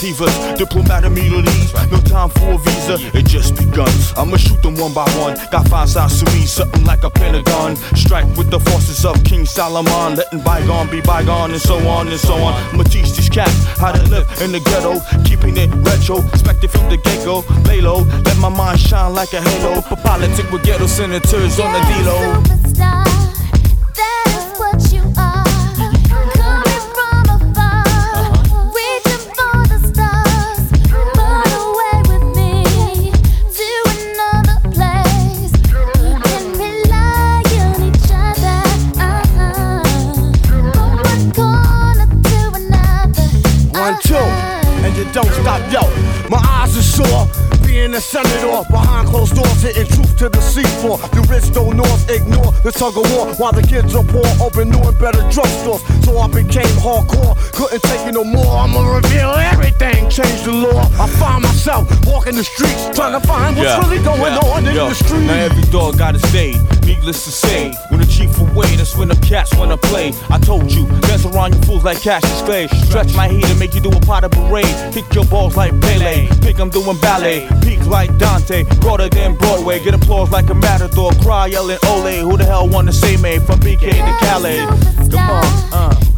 divas, 0.05 0.57
diplomatic 0.57 1.11
immunities. 1.11 1.73
No 1.91 1.99
time 2.01 2.29
for 2.29 2.53
a 2.53 2.57
visa, 2.57 2.97
it 3.17 3.25
just 3.25 3.55
begun. 3.55 3.89
I'ma 4.17 4.37
shoot 4.37 4.61
them 4.61 4.75
one 4.75 4.93
by 4.93 5.09
one. 5.17 5.37
Got 5.51 5.67
five 5.67 5.89
sides 5.89 6.23
to 6.23 6.25
me, 6.31 6.45
something 6.45 6.83
like 6.83 7.03
a 7.03 7.09
pentagon. 7.09 7.75
Strike 7.95 8.27
with 8.37 8.49
the 8.51 8.59
forces 8.59 9.05
of 9.05 9.23
King 9.23 9.45
Solomon, 9.45 10.15
letting 10.15 10.41
bygone 10.43 10.89
be 10.89 11.01
bygone, 11.01 11.51
and 11.51 11.61
so 11.61 11.77
on 11.87 12.07
and 12.07 12.19
so 12.19 12.35
on. 12.35 12.53
I'ma 12.73 12.83
teach 12.83 13.13
these 13.15 13.29
cats 13.29 13.53
how 13.79 13.91
to 13.91 14.03
live 14.09 14.27
in 14.41 14.51
the 14.51 14.59
ghetto, 14.59 15.01
keeping 15.23 15.57
it 15.57 15.69
retro, 15.87 16.17
expected 16.27 16.69
from 16.71 16.89
the 16.89 16.97
get 16.97 17.25
go. 17.25 17.43
Lay 17.67 17.81
low, 17.81 18.01
let 18.25 18.37
my 18.37 18.49
mind 18.49 18.79
shine 18.79 19.13
like 19.13 19.33
a 19.33 19.41
halo. 19.41 19.81
For 19.81 19.95
politics 19.97 20.51
with 20.51 20.63
ghetto 20.63 20.87
senators 20.87 21.59
on 21.59 21.73
the 21.73 21.79
D-Lo. 21.79 22.17
Superstar, 22.43 23.05
stop, 45.45 45.61
yo. 45.71 45.81
My 46.29 46.41
eyes 46.57 46.75
are 46.75 46.81
sore. 46.81 47.27
Being 47.65 47.93
a 47.93 48.01
senator 48.01 48.63
behind 48.71 49.07
closed 49.09 49.35
doors, 49.35 49.61
hitting 49.61 49.85
truth 49.87 50.17
to 50.17 50.29
the 50.29 50.39
seafloor. 50.39 50.97
The 51.11 51.21
rich 51.29 51.53
don't 51.53 51.77
north 51.77 52.09
ignore 52.09 52.51
the 52.63 52.71
tug 52.71 52.97
of 52.97 53.05
war 53.13 53.33
while 53.35 53.51
the 53.51 53.61
kids 53.61 53.93
are 53.93 54.03
poor. 54.03 54.25
Open 54.41 54.69
new 54.69 54.81
and 54.81 54.97
better 54.97 55.21
drugstores, 55.29 55.81
so 56.03 56.17
I 56.17 56.27
became 56.27 56.73
hardcore. 56.81 57.35
Couldn't 57.53 57.83
take 57.83 58.07
it 58.07 58.13
no 58.13 58.23
more. 58.23 58.57
I'ma 58.57 58.81
reveal 58.95 59.31
everything, 59.51 60.09
change 60.09 60.41
the 60.43 60.53
law. 60.53 60.87
I 60.97 61.07
find 61.19 61.43
myself 61.43 61.85
walking 62.07 62.35
the 62.35 62.43
streets, 62.43 62.89
trying 62.95 63.19
to 63.19 63.27
find 63.27 63.57
what's 63.57 63.75
really 63.85 64.01
going 64.03 64.33
yeah, 64.33 64.53
on 64.53 64.65
in 64.65 64.75
yo. 64.75 64.89
the 64.89 64.95
street. 64.95 65.27
Now 65.27 65.45
every 65.45 65.65
dog 65.69 65.97
got 65.97 66.15
its 66.15 66.31
day. 66.31 66.53
Needless 66.85 67.25
to 67.25 67.31
say, 67.31 67.73
when 67.89 67.99
the 67.99 68.07
chief 68.07 68.34
away, 68.55 68.75
that's 68.75 68.95
when 68.95 69.09
the 69.09 69.15
cats 69.17 69.53
wanna 69.55 69.77
play. 69.77 70.13
I 70.29 70.39
told 70.39 70.71
you, 70.71 70.85
dance 71.01 71.25
around 71.25 71.53
you 71.53 71.61
fools 71.61 71.83
like 71.83 72.01
Cassius 72.01 72.41
Clay. 72.41 72.67
Stretch 72.87 73.13
my 73.15 73.27
heat 73.27 73.45
and 73.45 73.59
make 73.59 73.73
you 73.75 73.81
do 73.81 73.89
a 73.89 73.99
pot 74.01 74.23
of 74.23 74.31
parade. 74.31 74.75
Kick 74.93 75.13
your 75.13 75.25
balls 75.25 75.55
like 75.57 75.79
Pele. 75.81 76.27
Think 76.41 76.59
I'm 76.59 76.69
doing 76.69 76.97
ballet. 76.99 77.47
Peak 77.61 77.85
like 77.85 78.15
Dante. 78.17 78.63
Broader 78.79 79.09
than 79.09 79.35
Broadway. 79.35 79.83
Get 79.83 79.93
applause 79.93 80.31
like 80.31 80.49
a 80.49 80.55
matador. 80.55 81.11
Cry 81.21 81.47
yelling 81.47 81.79
Ole. 81.87 82.17
Who 82.19 82.37
the 82.37 82.45
hell 82.45 82.67
wanna 82.67 82.93
say 82.93 83.17
me 83.17 83.39
from 83.39 83.59
BK 83.59 83.91
to 83.91 84.25
Calais? 84.25 84.65
Come 85.11 85.29
on, 85.29 85.45
uh. 85.73 86.14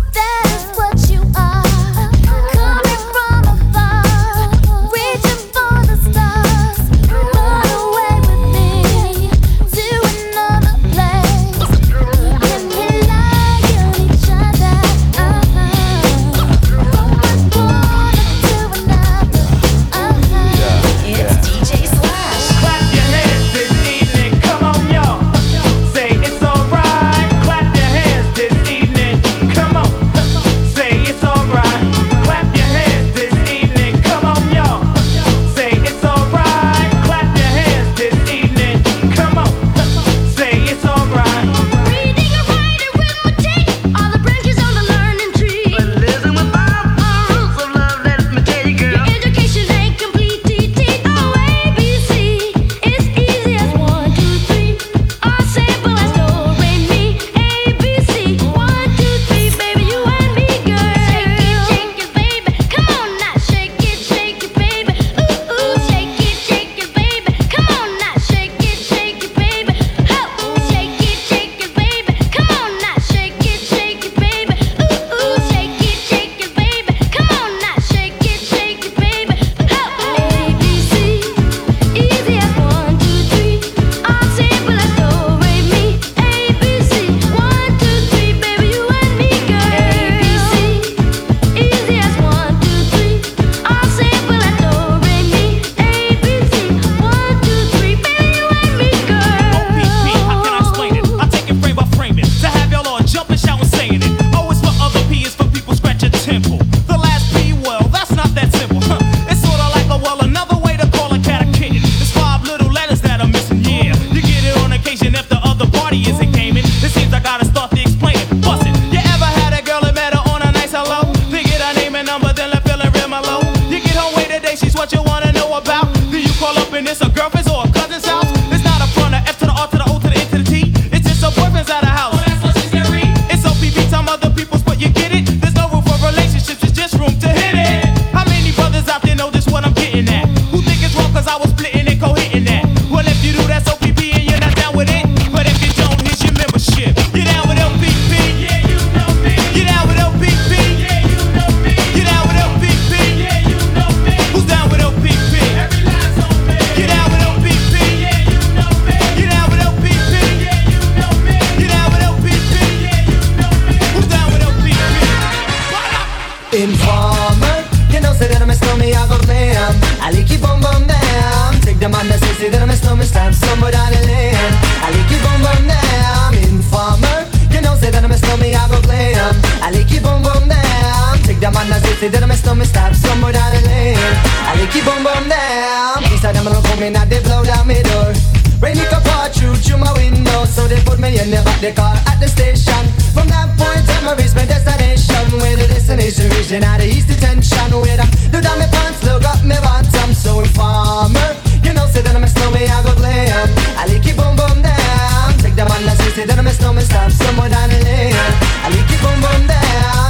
I'm 181.55 182.31
a 182.31 182.35
snowman, 182.35 182.67
stamp 182.67 182.93
somewhere 182.93 183.31
down 183.31 183.55
the 183.55 183.61
lane. 183.71 183.95
I 183.95 184.59
like 184.59 184.75
you 184.75 184.83
boom 184.83 184.99
boom 184.99 185.31
down. 185.31 186.03
He 186.11 186.17
said 186.17 186.35
I'm 186.35 186.43
gonna 186.43 186.59
come 186.59 186.83
in 186.83 186.95
and 186.95 187.09
they 187.09 187.23
blow 187.23 187.39
down 187.43 187.67
my 187.67 187.79
door. 187.87 188.11
Rain 188.59 188.75
it 188.75 188.91
apart 188.91 189.31
through 189.31 189.55
through 189.55 189.79
my 189.79 189.93
window, 189.95 190.43
so 190.43 190.67
they 190.67 190.75
put 190.83 190.99
me 190.99 191.15
in 191.15 191.31
the 191.31 191.39
back 191.47 191.61
the 191.63 191.71
car 191.71 191.95
at 192.03 192.19
the 192.19 192.27
station. 192.27 192.83
From 193.15 193.31
that 193.31 193.47
point 193.55 193.87
on, 193.95 194.11
I 194.11 194.19
reached 194.19 194.35
my 194.35 194.43
destination. 194.43 195.23
Where 195.39 195.55
the 195.55 195.71
destination 195.71 196.27
region 196.35 196.67
out 196.67 196.83
of 196.83 196.87
east 196.91 197.07
detention. 197.07 197.71
Where 197.79 197.95
I 197.95 198.07
do 198.27 198.43
down 198.43 198.59
my 198.59 198.67
pants, 198.67 198.99
look 199.07 199.23
up 199.23 199.39
my 199.47 199.55
bottom. 199.63 200.11
So 200.11 200.43
informer, 200.43 201.31
you 201.63 201.71
know, 201.71 201.87
say 201.87 202.03
that 202.03 202.11
I'm 202.11 202.23
a 202.23 202.27
snowman, 202.27 202.67
I 202.67 202.83
go 202.83 202.91
glam. 202.91 203.47
I 203.79 203.87
like 203.87 204.03
it 204.03 204.19
boom 204.19 204.35
boom 204.35 204.59
down. 204.59 205.31
Take 205.39 205.55
the 205.55 205.63
man 205.63 205.79
that 205.87 205.95
say, 205.95 206.11
say 206.11 206.25
that 206.27 206.35
I'm 206.35 206.47
a 206.47 206.51
snowman, 206.51 206.83
stop 206.83 207.07
somewhere 207.07 207.47
down 207.47 207.71
the 207.71 207.79
lane. 207.87 208.19
I 208.63 208.67
like 208.67 208.91
it 208.91 208.99
boom 208.99 209.15
boom 209.23 209.47
down. 209.47 210.06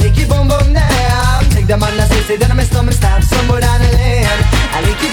I 0.00 0.08
like 0.08 0.16
it 0.16 0.28
boom 0.32 0.48
boom 0.48 0.72
down. 0.72 1.44
Take 1.52 1.68
the 1.68 1.76
man 1.76 1.92
that 2.00 2.08
say, 2.08 2.22
say 2.24 2.36
that 2.40 2.50
I'm 2.50 2.58
a 2.58 2.64
snowman, 2.64 2.96
stop 2.96 3.20
somewhere 3.22 3.60
down 3.60 3.84
the 3.84 3.92
lane. 3.92 4.24
I 4.72 4.80
like 4.80 5.04
it 5.04 5.12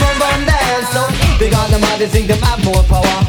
them 1.78 1.84
all, 1.84 1.97
they 2.00 2.08
think 2.08 2.28
them 2.28 2.39
have 2.39 2.63
more 2.63 2.84
power. 2.88 3.19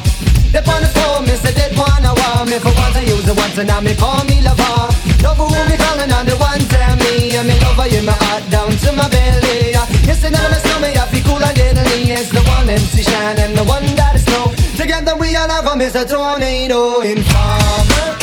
They 0.55 0.63
on 0.63 0.81
the 0.81 0.89
phone, 0.95 1.27
me 1.27 1.35
say 1.37 1.53
they 1.53 1.69
wanna 1.77 2.15
war 2.15 2.47
me 2.47 2.57
for 2.63 2.73
once 2.73 2.97
I 2.97 3.05
use 3.05 3.29
it 3.29 3.37
once 3.37 3.59
and 3.59 3.69
now 3.69 3.81
me 3.81 3.95
call 3.95 4.25
me 4.25 4.41
lover. 4.41 4.89
Love 5.21 5.37
who 5.37 5.51
be 5.69 5.77
calling 5.77 6.13
on 6.15 6.25
the 6.25 6.37
one 6.39 6.63
tell 6.73 6.95
me, 6.97 7.37
I'm 7.37 7.51
in 7.51 7.59
love 7.61 7.83
in 7.91 8.05
my 8.07 8.17
heart 8.25 8.49
down 8.49 8.71
to 8.71 8.93
my 8.93 9.09
belly. 9.11 9.75
Yes, 10.07 10.25
and 10.25 10.33
now 10.33 10.49
my 10.49 10.57
stomach, 10.63 10.97
I 10.97 11.05
feel 11.13 11.25
cool 11.27 11.43
and 11.43 11.57
deadly. 11.57 12.15
It's 12.15 12.31
the 12.31 12.41
one 12.47 12.71
MC 12.71 13.03
Shan 13.03 13.39
and 13.39 13.59
the 13.59 13.65
one 13.65 13.85
that 13.97 14.15
is 14.17 14.25
snow. 14.25 14.55
Together 14.79 15.17
we 15.17 15.37
are 15.37 15.45
all 15.45 15.51
have 15.51 15.67
a 15.67 15.75
Mr. 15.77 16.09
Tornado 16.09 17.01
Informer. 17.03 18.09
You 18.13 18.18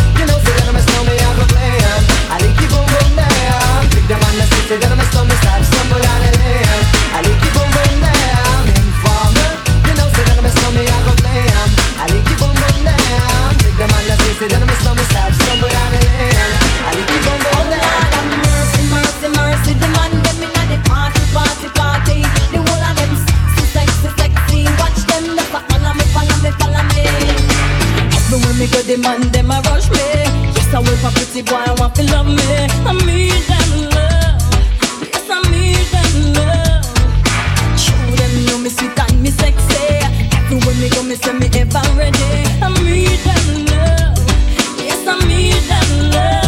boom 7.53 8.01
down. 8.01 8.65
Informer. 8.65 9.51
You 9.85 9.93
know, 9.93 10.07
say 10.09 10.23
that 10.25 10.37
I'm 10.39 10.45
a 10.45 10.49
snowman, 10.49 10.89
I 10.89 10.99
go 11.05 11.13
play 11.21 11.45
'em. 11.45 11.69
I 12.01 12.05
like 12.09 12.25
you 12.29 12.37
boom 12.41 12.55
boom 12.57 12.79
down. 12.81 13.51
Pick 13.61 13.75
them 13.77 13.93
on 13.93 14.03
the 14.09 14.15
street, 14.17 14.37
say 14.39 14.47
that 14.49 14.61
I'm 14.61 14.69
a 14.69 14.75
snowman, 14.81 15.05
stop 15.11 15.31
stumble 15.37 15.69
down 15.69 15.89
the 15.93 15.99
lane. 16.01 16.53
I 16.81 16.89
like 16.97 17.09
you 17.13 17.19
boom 17.25 17.39
boom 17.45 17.67
down. 17.77 18.25
Mercy, 18.41 18.81
mercy, 18.93 19.27
mercy, 19.37 19.71
the 19.77 19.87
man 19.95 20.11
them 20.25 20.43
inna 20.45 20.63
the 20.71 20.77
party, 20.89 21.21
party, 21.35 21.67
party. 21.77 22.17
The 22.51 22.59
whole 22.65 22.85
of 22.89 22.95
them 22.97 23.13
sexy, 23.21 23.63
sexy, 23.75 24.09
sexy. 24.17 24.59
Watch 24.81 24.99
them, 25.09 25.25
they 25.37 25.45
follow 25.53 25.93
me, 25.93 26.05
follow 26.15 26.37
me, 26.41 26.49
follow 26.57 26.83
me. 26.97 27.05
Everywhere 28.17 28.55
me 28.57 28.65
go, 28.73 28.81
the 28.81 28.97
man 28.97 29.21
them 29.29 29.51
a 29.53 29.61
rush 29.69 29.87
me. 29.93 30.05
Yes, 30.57 30.73
I 30.73 30.79
will 30.81 30.97
for 31.03 31.13
pretty 31.13 31.41
boy, 31.45 31.61
I 31.69 31.73
want 31.77 31.93
to 32.01 32.03
love 32.13 32.25
me. 32.25 32.49
I 32.89 32.93
need 33.05 33.45
them 33.45 33.64
me 38.65 38.71
sweet 38.71 38.99
and 38.99 39.21
me 39.21 39.29
sexy. 39.29 39.75
Everywhere 40.49 40.75
me 40.81 40.89
go, 40.89 41.03
me 41.03 41.15
say 41.15 41.33
me 41.33 41.47
ever 41.53 41.85
ready. 41.95 42.17
I 42.63 42.67
need 42.83 43.19
them 43.27 43.65
love. 43.69 44.17
Yes, 44.79 45.07
I 45.07 45.19
need 45.27 45.61
them 45.69 46.11
love. 46.11 46.44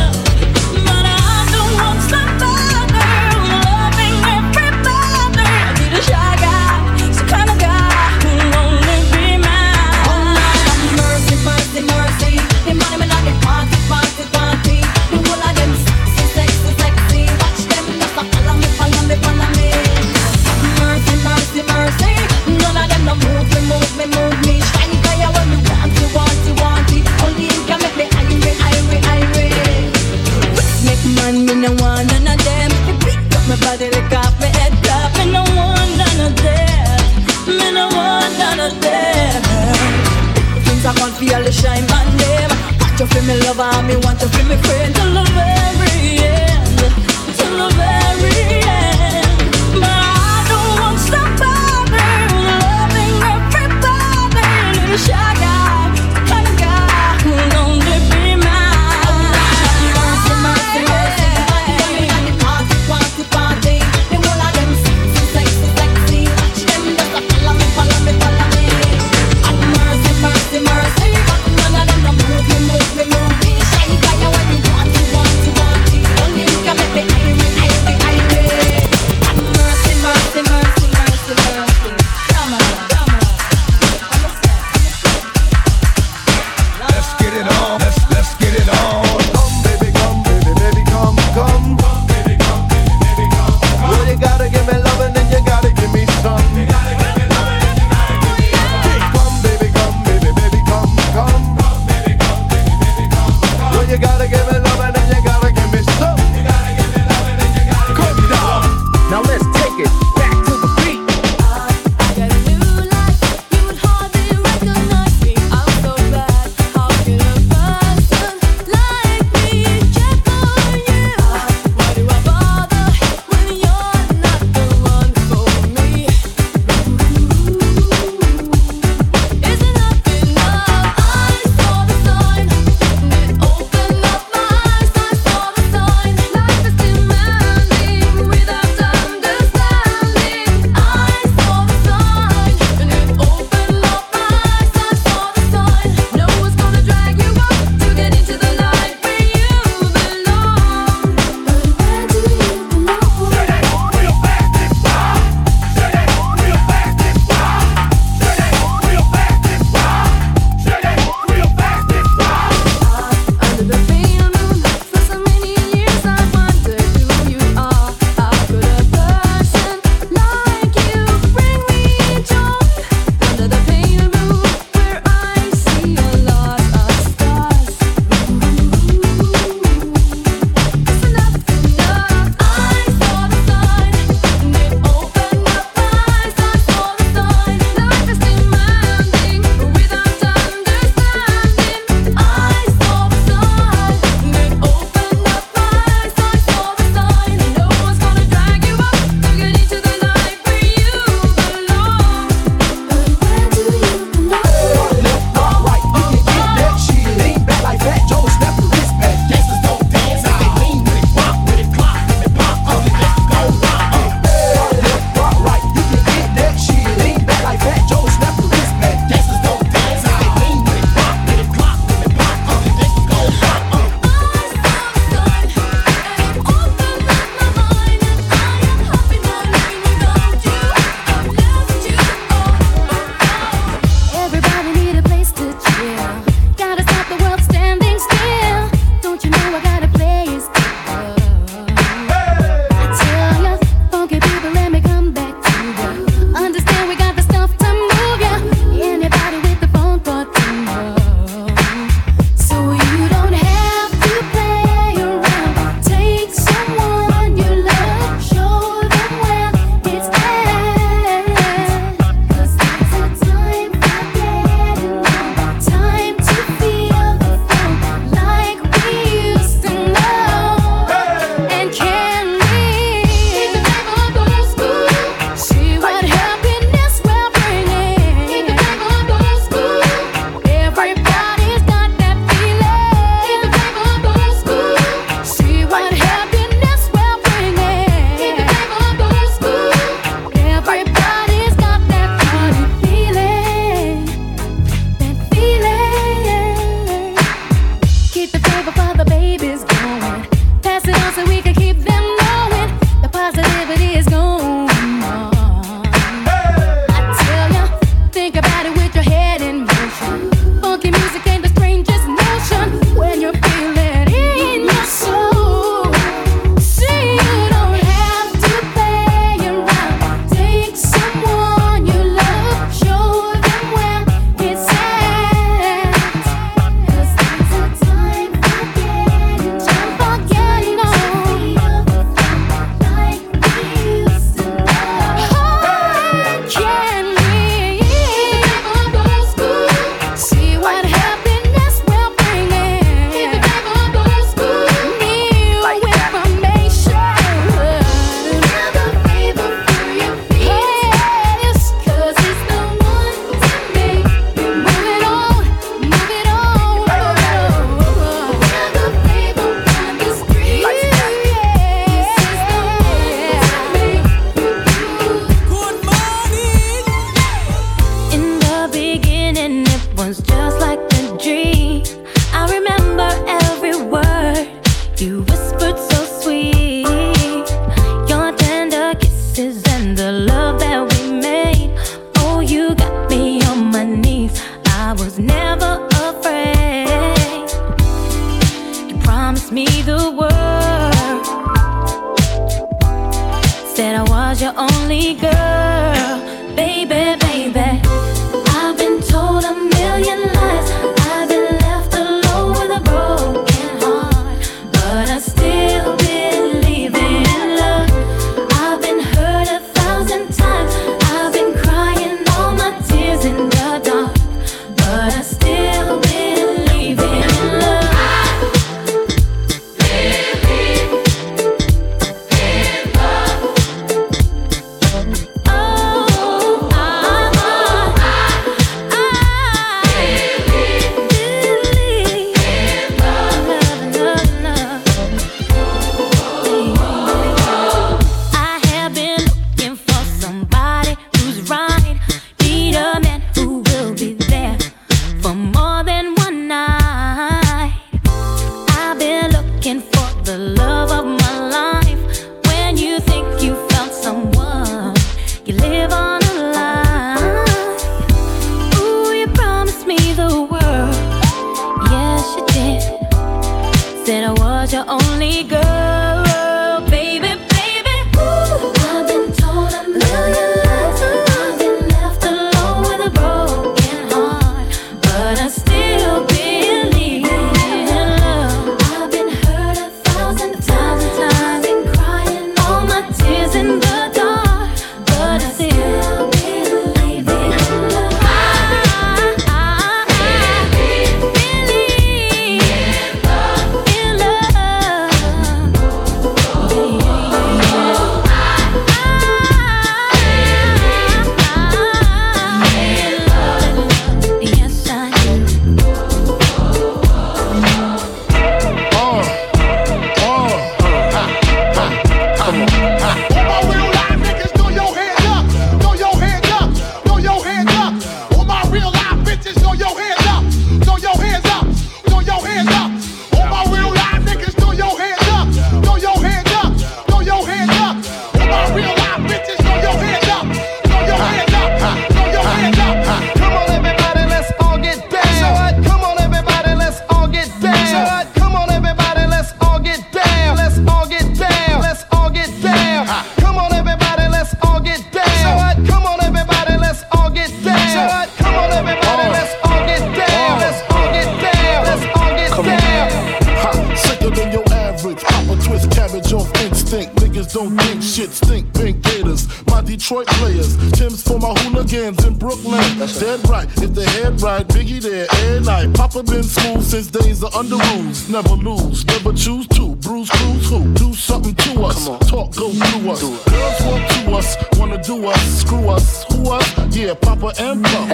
Detroit 560.07 560.27
players. 560.39 560.77
Tim's 560.93 561.21
for 561.21 561.37
my 561.37 561.53
hooligans 561.59 562.23
in 562.23 562.33
Brooklyn. 562.35 562.79
That's 562.97 563.19
Dead 563.19 563.45
right, 563.49 563.67
if 563.83 563.93
they 563.93 564.05
head 564.05 564.41
right, 564.41 564.65
Biggie 564.65 565.01
there 565.01 565.27
every 565.29 565.65
night. 565.65 565.93
Papa 565.93 566.23
been 566.23 566.43
smooth 566.43 566.81
since 566.81 567.07
days 567.07 567.43
of 567.43 567.53
under 567.53 567.75
rules. 567.75 568.29
Never 568.29 568.55
lose, 568.55 569.05
never 569.05 569.33
choose 569.33 569.67
to. 569.67 569.97
Bruise, 569.97 570.29
cruise, 570.29 570.69
who? 570.69 570.93
Do 570.93 571.13
something 571.13 571.55
to 571.55 571.83
us. 571.83 572.05
Talk, 572.29 572.55
go 572.55 572.71
through 572.71 573.11
us. 573.11 573.21
Girls 573.21 573.81
walk 573.83 574.07
to 574.07 574.31
us, 574.31 574.79
wanna 574.79 575.03
do 575.03 575.25
us, 575.25 575.59
screw 575.59 575.89
us, 575.89 576.23
who 576.31 576.51
us? 576.51 576.95
Yeah, 576.95 577.13
Papa 577.13 577.51
and 577.59 577.83
Pump. 577.83 578.06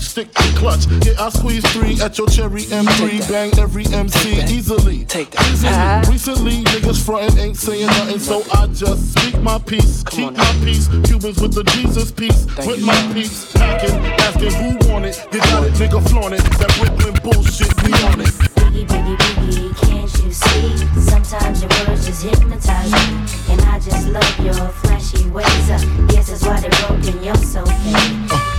Close 0.00 0.16
like 0.16 0.32
Starsky 0.32 0.32
and 0.32 0.32
Hutch, 0.32 0.32
stick 0.32 0.34
to 0.34 0.58
clutch. 0.58 0.86
Yeah, 1.06 1.24
I 1.24 1.28
squeeze 1.30 1.72
three 1.72 2.00
at 2.00 2.18
your 2.18 2.26
cherry 2.28 2.62
M3. 2.62 3.28
Bang 3.30 3.58
every 3.58 3.86
MC 3.86 4.42
easily. 4.52 5.04
Take 5.04 5.30
that. 5.32 5.46
Easily. 5.50 6.12
Recently, 6.12 6.64
niggas 6.64 7.04
frontin' 7.04 7.38
ain't 7.38 7.56
saying 7.56 7.86
nothing, 7.86 8.18
so 8.18 8.42
I 8.52 8.66
just 8.68 9.18
speak 9.18 9.40
my 9.42 9.58
peace. 9.58 10.02
Keep 10.04 10.36
my 10.36 10.52
peace. 10.64 10.88
Cubans 11.04 11.40
with 11.40 11.54
the 11.54 11.64
Jesus 11.74 12.10
peace. 12.12 12.46
with 12.66 12.82
my 12.84 13.12
peace. 13.12 13.52
Packing, 13.52 13.96
asking 14.24 14.52
who 14.52 14.92
want 14.92 15.04
it. 15.06 15.16
You 15.32 15.40
got 15.40 15.64
it, 15.64 15.74
nigga, 15.74 16.08
flaunt 16.08 16.34
it. 16.34 16.42
That 16.58 16.72
Brooklyn 16.78 17.14
bullshit, 17.22 17.72
we 17.82 17.92
on 18.04 18.20
it. 18.20 18.32
Biggie, 18.56 18.86
biggie, 18.86 19.16
biggie, 19.16 19.76
can't 19.76 20.24
you 20.24 20.32
see? 20.32 21.00
Sometimes 21.00 21.62
your 21.62 21.70
words 21.86 22.06
just 22.06 22.22
hypnotize 22.22 22.92
me. 22.92 23.52
And 23.52 23.60
I 23.62 23.78
just 23.80 24.08
love 24.08 24.38
your 24.40 24.68
flashy 24.80 25.28
ways. 25.30 25.70
Uh, 25.70 25.78
guess 26.08 26.30
that's 26.30 26.44
why 26.46 26.60
they're 26.60 26.70
broken, 26.88 27.22
you're 27.22 27.34
so 27.36 27.64
fake. 27.64 28.49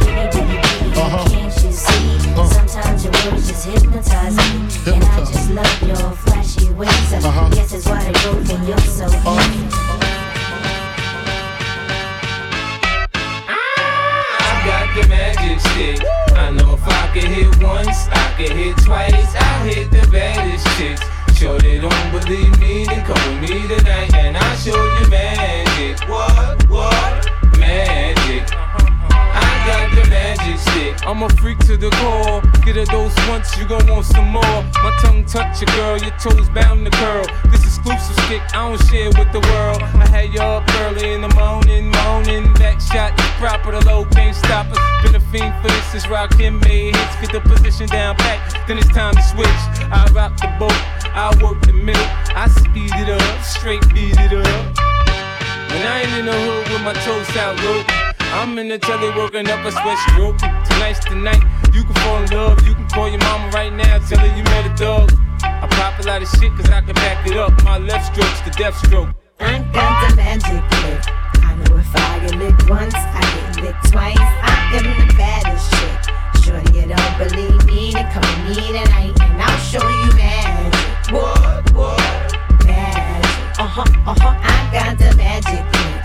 Ways. 6.81 6.89
Uh, 7.13 7.49
guess 7.53 7.71
that's 7.71 7.85
why 7.85 8.01
they're 8.01 8.13
broken, 8.23 8.65
you're 8.65 8.77
so 8.79 9.07
fake. 9.07 9.21
I 13.47 14.61
got 14.65 14.87
the 14.95 15.07
magic 15.07 15.59
stick. 15.59 16.01
I 16.35 16.49
know 16.49 16.73
if 16.73 16.87
I 16.87 16.89
could 17.13 17.25
hit 17.25 17.61
once, 17.61 18.07
I 18.07 18.33
could 18.35 18.51
hit 18.53 18.77
twice. 18.77 19.35
I 19.35 19.67
hit 19.67 19.91
the 19.91 20.07
baddest 20.11 20.65
chicks. 20.77 21.01
Sure 21.37 21.59
they 21.59 21.77
don't 21.79 22.11
believe 22.11 22.57
me, 22.59 22.85
then 22.85 23.05
come 23.05 23.41
with 23.41 23.49
me 23.49 23.67
tonight 23.67 24.13
and 24.15 24.37
I'll 24.37 24.57
show 24.57 24.83
you 24.99 25.07
magic. 25.09 25.99
What? 26.09 26.67
What? 26.67 27.29
Magic. 27.59 28.49
Got 29.71 29.95
the 29.95 30.03
magic 30.09 30.59
stick. 30.59 31.07
I'm 31.07 31.23
a 31.23 31.29
freak 31.39 31.57
to 31.59 31.77
the 31.77 31.89
core. 32.03 32.41
Get 32.65 32.75
a 32.75 32.85
dose 32.85 33.15
once, 33.29 33.57
you 33.57 33.65
gon' 33.65 33.87
want 33.87 34.05
some 34.05 34.27
more. 34.27 34.59
My 34.83 34.91
tongue 35.01 35.23
touch 35.23 35.61
your 35.61 35.71
girl, 35.77 35.97
your 35.97 36.11
toes 36.19 36.49
bound 36.49 36.83
to 36.85 36.91
curl. 36.91 37.25
This 37.49 37.63
exclusive 37.63 38.17
stick, 38.25 38.41
I 38.51 38.67
don't 38.67 38.81
share 38.91 39.09
with 39.15 39.31
the 39.31 39.39
world. 39.39 39.81
I 39.81 40.07
had 40.11 40.33
you 40.33 40.41
up 40.41 40.67
early 40.83 41.13
in 41.13 41.21
the 41.21 41.33
morning, 41.39 41.89
moaning. 41.89 42.53
Back 42.55 42.81
shot 42.81 43.17
is 43.17 43.31
proper, 43.39 43.71
the 43.71 43.79
low 43.85 44.03
can't 44.11 44.35
stop 44.35 44.67
us. 44.67 44.79
Been 45.03 45.15
a 45.15 45.23
fiend 45.31 45.55
for 45.61 45.69
this 45.69 45.85
since 45.91 46.05
Rakim 46.05 46.59
made 46.67 46.95
hits. 46.95 47.15
Get 47.21 47.31
the 47.31 47.39
position 47.39 47.87
down 47.87 48.17
pat, 48.17 48.67
then 48.67 48.77
it's 48.77 48.91
time 48.91 49.15
to 49.15 49.23
switch. 49.23 49.61
I 49.87 50.05
rock 50.11 50.35
the 50.35 50.51
boat, 50.59 50.75
I 51.15 51.31
work 51.41 51.61
the 51.61 51.73
middle. 51.73 52.11
I 52.35 52.47
speed 52.49 52.91
it 52.95 53.09
up, 53.09 53.43
straight 53.43 53.81
beat 53.93 54.19
it 54.19 54.33
up. 54.33 54.77
When 55.71 55.81
I 55.87 56.01
ain't 56.03 56.19
in 56.19 56.25
the 56.25 56.33
hood 56.33 56.67
with 56.73 56.83
my 56.83 56.93
toes 57.07 57.37
out 57.37 57.55
low. 57.63 58.10
I'm 58.33 58.57
in 58.57 58.69
the 58.69 58.79
telly 58.79 59.09
working 59.09 59.49
up 59.49 59.65
a 59.65 59.71
sweat 59.71 59.97
stroke. 60.07 60.37
Tonight's 60.39 61.03
the 61.03 61.15
night. 61.15 61.43
You 61.73 61.83
can 61.83 61.93
fall 61.95 62.23
in 62.23 62.29
love. 62.31 62.65
You 62.65 62.73
can 62.73 62.87
call 62.87 63.09
your 63.09 63.19
mama 63.19 63.49
right 63.51 63.73
now. 63.73 63.99
Tell 64.07 64.19
her 64.19 64.37
you 64.37 64.43
met 64.43 64.65
a 64.65 64.73
dog. 64.75 65.11
I 65.43 65.67
pop 65.71 65.99
a 65.99 66.03
lot 66.07 66.21
of 66.21 66.29
shit 66.29 66.55
cause 66.55 66.69
I 66.69 66.79
can 66.79 66.95
back 66.95 67.27
it 67.27 67.35
up. 67.35 67.51
My 67.63 67.77
left 67.77 68.15
stroke's 68.15 68.39
the 68.41 68.51
death 68.51 68.77
stroke. 68.77 69.09
I 69.41 69.59
got 69.73 70.09
the 70.09 70.15
magic 70.15 70.63
lick. 70.83 71.03
I 71.43 71.55
know 71.55 71.77
if 71.77 71.93
I 71.93 72.19
get 72.19 72.35
licked 72.39 72.69
once, 72.69 72.95
I 72.95 73.19
get 73.19 73.63
licked 73.63 73.91
twice. 73.91 74.17
I 74.17 74.79
am 74.79 75.07
the 75.07 75.13
baddest 75.15 75.67
chick. 75.75 76.43
Sure 76.43 76.61
you 76.73 76.87
don't 76.87 77.17
believe 77.19 77.65
me, 77.65 77.91
then 77.91 78.09
come 78.13 78.23
with 78.47 78.57
me 78.57 78.67
tonight 78.71 79.19
and 79.19 79.41
I'll 79.41 79.57
show 79.59 79.83
you 79.83 80.13
magic. 80.15 81.11
What? 81.11 81.73
What? 81.73 81.99
Magic. 82.65 83.59
Uh 83.59 83.67
huh. 83.67 83.85
Uh 84.07 84.15
huh. 84.17 84.39
I 84.39 84.69
got 84.71 84.97
the 84.97 85.11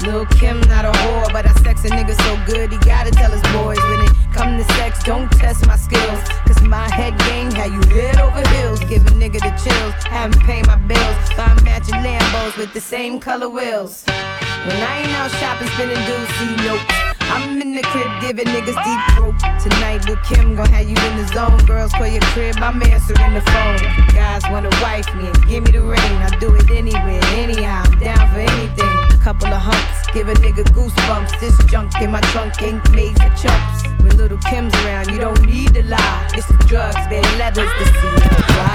Lil' 0.06 0.26
Kim 0.26 0.60
not 0.68 0.84
a 0.84 0.92
whore, 0.92 1.32
but 1.32 1.46
I 1.46 1.52
sex 1.64 1.84
a 1.84 1.88
nigga 1.88 2.14
so 2.22 2.32
good 2.46 2.70
he 2.70 2.78
gotta 2.78 3.10
tell 3.10 3.30
his 3.30 3.42
boys 3.52 3.78
when 3.90 4.00
it 4.06 4.12
come 4.32 4.56
to 4.56 4.64
sex, 4.74 5.02
don't 5.02 5.28
test 5.32 5.66
my 5.66 5.76
skills. 5.76 6.20
Cause 6.46 6.62
my 6.62 6.88
head 6.90 7.18
game, 7.26 7.50
how 7.50 7.66
you 7.66 7.80
head 7.94 8.20
over 8.20 8.46
hills, 8.50 8.78
Give 8.80 9.04
a 9.06 9.10
nigga 9.10 9.40
the 9.40 9.52
chills, 9.62 9.94
haven't 10.04 10.42
paid 10.42 10.66
my 10.66 10.76
bills. 10.76 11.16
Buy 11.36 11.52
matching 11.64 11.96
Lambos 12.06 12.56
with 12.56 12.72
the 12.72 12.80
same 12.80 13.18
color 13.18 13.48
wheels. 13.48 14.04
When 14.06 14.76
I 14.76 15.00
ain't 15.00 15.12
out 15.18 15.30
shopping, 15.32 15.68
spending 15.68 16.02
dudes, 16.06 16.30
see. 16.34 17.15
I'm 17.28 17.60
in 17.60 17.74
the 17.74 17.82
crib 17.82 18.10
giving 18.20 18.46
niggas 18.46 18.78
deep 18.84 19.00
throat. 19.16 19.34
Tonight 19.60 20.08
with 20.08 20.22
Kim 20.22 20.54
gon' 20.54 20.68
have 20.70 20.88
you 20.88 20.96
in 20.96 21.16
the 21.18 21.26
zone. 21.34 21.58
Girls 21.66 21.92
call 21.92 22.06
your 22.06 22.22
crib, 22.32 22.56
I'm 22.58 22.82
answering 22.82 23.34
the 23.34 23.40
phone. 23.40 23.78
Guys 24.14 24.42
wanna 24.50 24.70
wife 24.82 25.12
me 25.16 25.26
and 25.26 25.46
give 25.46 25.64
me 25.64 25.72
the 25.72 25.82
ring. 25.82 26.16
I 26.22 26.30
do 26.38 26.54
it 26.54 26.70
anywhere, 26.70 27.20
anyhow. 27.34 27.82
I'm 27.84 27.98
down 27.98 28.30
for 28.32 28.40
anything. 28.40 28.94
A 29.10 29.20
couple 29.22 29.48
of 29.48 29.60
humps, 29.60 30.10
give 30.14 30.28
a 30.28 30.34
nigga 30.34 30.64
goosebumps. 30.70 31.40
This 31.40 31.56
junk 31.66 32.00
in 32.00 32.10
my 32.12 32.20
trunk 32.32 32.62
ain't 32.62 32.88
made 32.92 33.16
for 33.16 33.30
chumps. 33.34 33.82
When 33.98 34.16
little 34.16 34.38
Kim's 34.38 34.74
around, 34.84 35.10
you 35.10 35.18
don't 35.18 35.42
need 35.44 35.74
to 35.74 35.82
lie. 35.82 36.28
It's 36.34 36.46
the 36.46 36.58
drugs, 36.68 36.94
bad 37.10 37.26
leathers, 37.38 37.70
the 37.78 37.86
sea. 37.86 38.16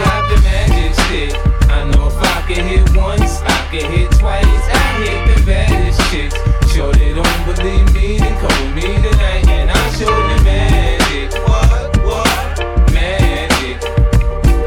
Got 0.03 0.29
the 0.29 0.41
magic 0.41 0.93
stick. 1.05 1.33
I 1.69 1.89
know 1.91 2.07
if 2.07 2.17
I 2.17 2.41
can 2.47 2.67
hit 2.67 2.97
once, 2.97 3.41
I 3.41 3.67
can 3.71 3.91
hit 3.91 4.11
twice. 4.19 4.45
I 4.45 4.83
hit 4.99 5.35
the 5.35 5.45
baddest 5.45 6.11
chicks. 6.11 6.60
Sure 6.73 6.93
they 6.93 7.13
don't 7.13 7.45
believe 7.45 7.93
me, 7.93 8.17
then 8.17 8.39
call 8.39 8.65
me 8.73 8.81
tonight 8.81 9.45
and 9.49 9.69
I 9.69 9.89
show 9.91 10.05
the 10.05 10.41
magic. 10.41 11.33
What? 11.45 11.97
What? 12.05 12.93
Magic. 12.93 13.83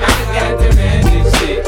I 0.03 0.09
got 0.37 0.59
the 0.61 0.69
magic 0.77 1.25
stick. 1.35 1.65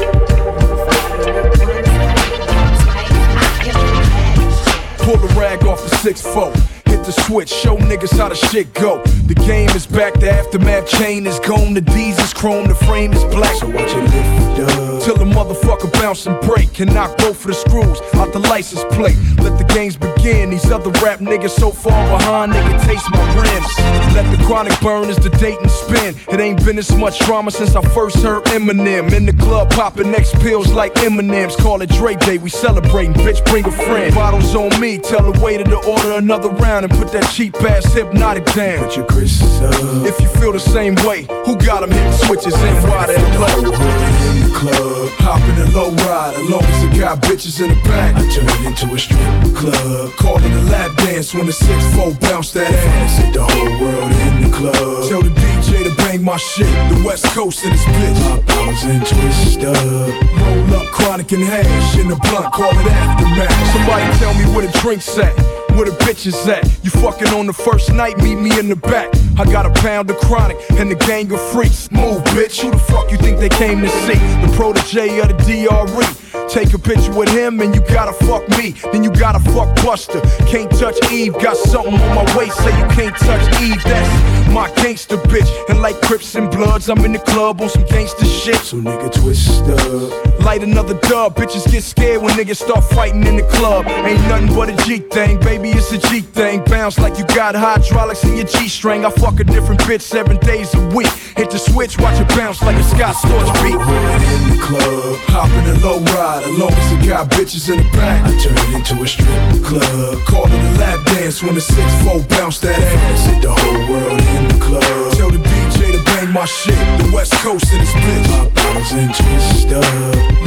Pull 4.99 5.17
the 5.17 5.33
rag 5.39 5.63
off 5.65 5.81
the 5.81 5.95
six 5.97 6.21
foot. 6.21 6.55
Hit 6.85 7.03
the 7.03 7.11
switch, 7.11 7.49
show 7.49 7.75
niggas 7.75 8.15
how 8.15 8.29
the 8.29 8.35
shit 8.35 8.71
go. 8.75 9.01
The 9.25 9.33
game 9.33 9.69
is 9.71 9.87
back, 9.87 10.13
the 10.19 10.29
aftermath 10.29 10.87
chain 10.87 11.25
is 11.25 11.39
gone. 11.39 11.73
The 11.73 11.81
D's 11.81 12.19
is 12.19 12.31
chrome, 12.31 12.67
the 12.67 12.75
frame 12.75 13.11
is 13.11 13.23
black. 13.23 13.55
So 13.55 13.69
watch 13.69 13.91
it 13.91 14.03
lift 14.03 14.46
up. 14.59 15.03
Till 15.03 15.15
the 15.15 15.25
motherfucker 15.25 15.91
bounce 15.93 16.25
and 16.25 16.39
break. 16.41 16.79
And 16.79 16.93
knock 16.93 17.17
both 17.17 17.41
of 17.41 17.47
the 17.47 17.53
screws 17.53 17.99
out 18.15 18.33
the 18.33 18.39
license 18.39 18.83
plate. 18.95 19.17
Let 19.37 19.57
the 19.57 19.65
games 19.73 19.97
begin. 19.97 20.49
These 20.49 20.69
other 20.71 20.91
rap 21.03 21.19
niggas 21.19 21.51
so 21.51 21.71
far 21.71 22.17
behind, 22.17 22.53
they 22.53 22.61
can 22.61 22.79
taste 22.85 23.05
my 23.11 23.25
rims. 23.35 24.15
Let 24.15 24.29
the 24.35 24.43
chronic 24.45 24.79
burn 24.81 25.09
as 25.09 25.17
the 25.17 25.29
date 25.29 25.59
and 25.59 25.71
spin. 25.71 26.15
It 26.31 26.39
ain't 26.39 26.63
been 26.65 26.75
this 26.75 26.91
much 26.95 27.19
drama 27.19 27.51
since 27.51 27.75
I 27.75 27.81
first 27.93 28.17
heard 28.17 28.43
Eminem. 28.45 29.13
In 29.13 29.25
the 29.25 29.33
club, 29.33 29.69
popping 29.71 30.11
next 30.11 30.33
pills 30.39 30.71
like 30.71 30.95
M&M's. 31.03 31.55
Call 31.55 31.81
it 31.81 31.89
Dre 31.89 32.15
Day, 32.15 32.37
we 32.37 32.49
celebrating. 32.49 33.13
Bitch, 33.13 33.43
bring 33.45 33.65
a 33.65 33.71
friend. 33.71 34.13
Bottles 34.13 34.55
on 34.55 34.79
me, 34.79 34.97
tell 34.97 35.31
the 35.31 35.39
waiter 35.39 35.63
to 35.63 35.77
order 35.77 36.13
another 36.13 36.49
round 36.49 36.85
and 36.85 36.93
put 36.93 37.11
that 37.11 37.29
cheap 37.31 37.55
ass 37.61 37.91
hypnotic 37.93 38.45
down. 38.53 38.83
Put 38.85 38.97
your 38.97 39.05
Chris 39.05 39.41
up. 39.61 39.73
If 40.05 40.19
you 40.19 40.27
feel 40.39 40.51
the 40.51 40.59
same 40.59 40.95
way, 41.07 41.23
who 41.45 41.55
got 41.57 41.81
them 41.81 41.91
hitting 41.91 42.13
switches 42.13 42.53
and 42.53 42.89
why 42.89 43.07
they 43.07 43.17
low? 43.37 44.46
Club, 44.57 45.09
hop 45.21 45.37
in 45.53 45.69
a 45.69 45.69
low 45.69 45.91
ride, 46.09 46.33
as 46.33 46.49
long 46.49 46.63
as 46.63 46.83
it 46.83 46.99
got 46.99 47.21
bitches 47.21 47.61
in 47.61 47.69
the 47.69 47.75
back. 47.85 48.15
I 48.15 48.25
turn 48.33 48.49
it 48.49 48.65
into 48.65 48.89
a 48.89 48.97
strip 48.97 49.53
club. 49.53 50.09
Call 50.17 50.37
it 50.41 50.51
a 50.51 50.63
lap 50.71 50.97
dance 50.97 51.31
when 51.31 51.45
the 51.45 51.51
6-4 51.51 52.19
bounce 52.19 52.53
that 52.53 52.65
ass. 52.65 53.17
Hit 53.19 53.35
the 53.35 53.43
whole 53.43 53.79
world 53.79 54.11
in 54.11 54.49
the 54.49 54.49
club. 54.49 54.73
Tell 55.09 55.21
the 55.21 55.29
DJ 55.29 55.83
to 55.83 55.95
bang 55.97 56.23
my 56.23 56.37
shit, 56.37 56.65
the 56.89 57.03
West 57.05 57.25
Coast 57.37 57.65
in 57.65 57.69
this 57.69 57.85
bitch. 57.85 58.17
My 58.29 58.41
powers 58.49 58.83
and 58.83 59.05
twist 59.05 59.61
up. 59.61 59.77
Roll 59.77 60.81
up 60.81 60.87
chronic 60.91 61.31
and 61.33 61.43
hash 61.43 61.99
in 61.99 62.07
the 62.07 62.15
blunt, 62.15 62.51
call 62.51 62.71
it 62.71 62.87
aftermath. 62.87 63.53
Somebody 63.77 64.17
tell 64.17 64.33
me 64.33 64.45
where 64.55 64.65
the 64.65 64.73
drinks 64.79 65.17
at. 65.19 65.66
Where 65.77 65.85
the 65.85 65.95
bitches 65.97 66.47
at? 66.47 66.65
You 66.83 66.89
fucking 66.89 67.27
on 67.27 67.45
the 67.45 67.53
first 67.53 67.93
night, 67.93 68.17
meet 68.17 68.33
me 68.33 68.57
in 68.57 68.67
the 68.67 68.75
back. 68.75 69.13
I 69.37 69.45
got 69.45 69.67
a 69.67 69.69
pound 69.79 70.09
of 70.09 70.17
chronic 70.17 70.57
and 70.71 70.89
the 70.89 70.95
gang 70.95 71.31
of 71.31 71.39
freaks. 71.51 71.91
Move, 71.91 72.23
bitch. 72.33 72.61
Who 72.61 72.71
the 72.71 72.79
fuck 72.79 73.11
you 73.11 73.17
think 73.17 73.37
they 73.37 73.49
came 73.49 73.83
to 73.83 73.89
see? 73.89 74.17
The 74.41 74.51
protege 74.55 75.19
of 75.19 75.27
the 75.27 75.35
DRE. 75.45 76.49
Take 76.49 76.73
a 76.73 76.79
picture 76.79 77.13
with 77.13 77.29
him 77.29 77.61
and 77.61 77.75
you 77.75 77.81
gotta 77.81 78.13
fuck 78.25 78.49
me. 78.57 78.71
Then 78.91 79.03
you 79.03 79.11
gotta 79.11 79.39
fuck 79.51 79.75
Buster. 79.85 80.19
Can't 80.47 80.71
touch 80.71 80.97
Eve. 81.11 81.33
Got 81.33 81.57
something 81.57 81.93
on 81.93 82.15
my 82.15 82.35
waist, 82.35 82.57
say 82.57 82.75
you 82.75 82.87
can't 82.95 83.15
touch 83.15 83.61
Eve. 83.61 83.83
That's 83.83 84.36
my 84.57 84.73
gangster 84.81 85.17
bitch. 85.17 85.49
And 85.69 85.81
like 85.81 86.01
Crips 86.01 86.33
and 86.33 86.49
Bloods, 86.49 86.89
I'm 86.89 87.05
in 87.05 87.13
the 87.13 87.19
club 87.19 87.61
on 87.61 87.69
some 87.69 87.85
gangster 87.85 88.25
shit. 88.25 88.55
So 88.55 88.77
nigga 88.77 89.13
twist 89.13 89.61
up. 89.63 90.39
Light 90.41 90.63
another 90.63 90.95
dub. 91.01 91.35
Bitches 91.35 91.69
get 91.71 91.83
scared 91.83 92.21
when 92.23 92.33
niggas 92.33 92.57
start 92.65 92.83
fighting 92.83 93.25
in 93.27 93.35
the 93.37 93.47
club. 93.57 93.85
Ain't 93.87 94.21
nothing 94.27 94.47
but 94.55 94.69
a 94.69 94.75
G 94.85 94.97
thing, 94.97 95.39
baby. 95.39 95.69
It's 95.69 95.91
a 95.91 95.99
G 95.99 96.21
thing. 96.21 96.63
Bounce 96.63 96.97
like 96.97 97.19
you 97.19 97.25
got 97.35 97.53
hydraulics 97.55 98.23
in 98.23 98.35
your 98.35 98.47
G 98.47 98.67
string. 98.67 99.05
I 99.05 99.11
fuck 99.11 99.39
a 99.39 99.43
different 99.43 99.81
bitch 99.81 100.01
seven 100.01 100.37
days 100.37 100.73
a 100.73 100.81
week. 100.95 101.11
Hit 101.37 101.51
the 101.51 101.59
switch, 101.59 101.99
watch 101.99 102.19
it 102.19 102.27
bounce 102.29 102.61
like 102.63 102.77
a 102.77 102.83
Scott 102.83 103.15
Storch 103.15 103.51
beat. 103.61 103.77
In 103.77 104.43
the 104.49 104.59
club, 104.63 105.17
hop 105.29 105.51
in 105.59 105.65
a 105.69 105.77
low 105.85 105.99
ride, 106.15 106.43
as 106.43 106.57
long 106.57 106.73
as 106.73 106.91
it 106.93 107.07
got 107.07 107.29
bitches 107.29 107.69
in 107.69 107.77
the 107.77 107.89
back. 107.91 108.25
I 108.25 108.31
turn 108.41 108.57
it 108.57 108.73
into 108.73 109.03
a 109.03 109.07
strip 109.07 109.63
club. 109.63 110.17
Call 110.25 110.47
it 110.47 110.53
a 110.53 110.79
lap 110.79 111.05
dance 111.05 111.43
when 111.43 111.53
the 111.53 111.61
6-4 111.61 112.27
bounce 112.29 112.59
that 112.61 112.79
ass. 112.79 113.25
Hit 113.27 113.41
the 113.43 113.53
whole 113.53 113.89
world 113.89 114.21
in 114.21 114.46
the 114.49 114.59
club. 114.59 114.83
Tell 115.13 115.29
the 115.29 115.37
DJ 115.37 115.91
to 115.91 116.03
bang 116.03 116.31
my 116.31 116.45
shit, 116.45 116.77
the 116.99 117.09
West 117.13 117.33
Coast 117.43 117.71
in 117.73 117.79
this 117.79 117.93
bitch. 117.93 118.27
My 118.31 118.49
powers 118.55 118.91
and 118.91 119.13
twist 119.13 119.71
up. 119.71 119.83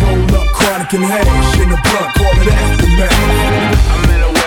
Roll 0.01 0.35
up 0.41 0.47
chronic 0.55 0.93
and 0.95 1.05
hash 1.05 1.59
in 1.61 1.69
the 1.71 1.79
blunt, 1.85 2.15
call 2.15 2.35
it 2.41 2.49
aftermath. 2.49 3.13
I'm 3.95 4.11
at 4.11 4.23
a 4.29 4.40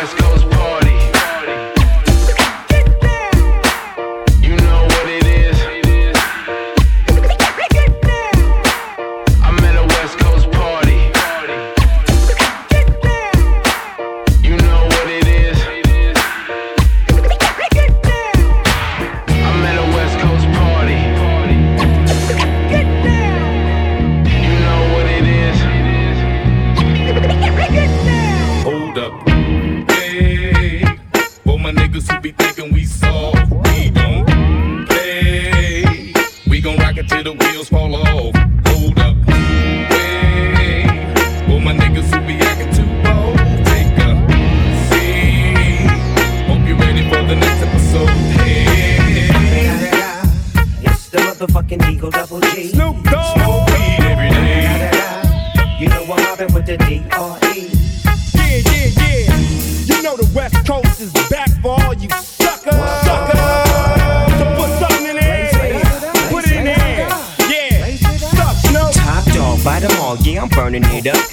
burning 70.74 70.97
it 70.97 71.07
up. 71.07 71.33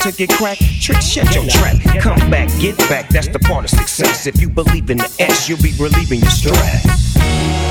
to 0.00 0.12
get 0.12 0.30
cracked, 0.30 0.62
trick, 0.80 1.00
shut 1.00 1.34
your 1.34 1.44
trap. 1.46 1.76
Come 2.00 2.30
back, 2.30 2.48
get 2.60 2.76
back, 2.88 3.08
that's 3.08 3.28
the 3.28 3.38
part 3.38 3.64
of 3.64 3.70
success. 3.70 4.26
If 4.26 4.40
you 4.40 4.48
believe 4.48 4.90
in 4.90 4.98
the 4.98 5.16
S, 5.18 5.48
you'll 5.48 5.62
be 5.62 5.72
relieving 5.78 6.20
your 6.20 6.30
stress. 6.30 7.67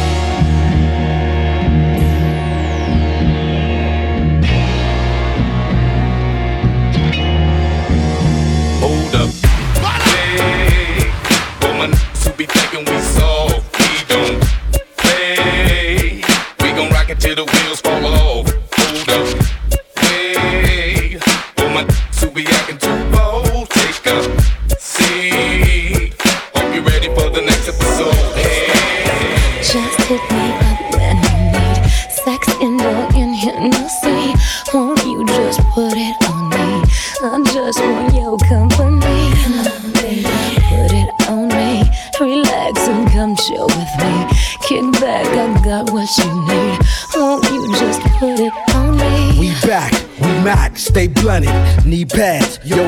Pads, 52.18 52.60
yo 52.64 52.87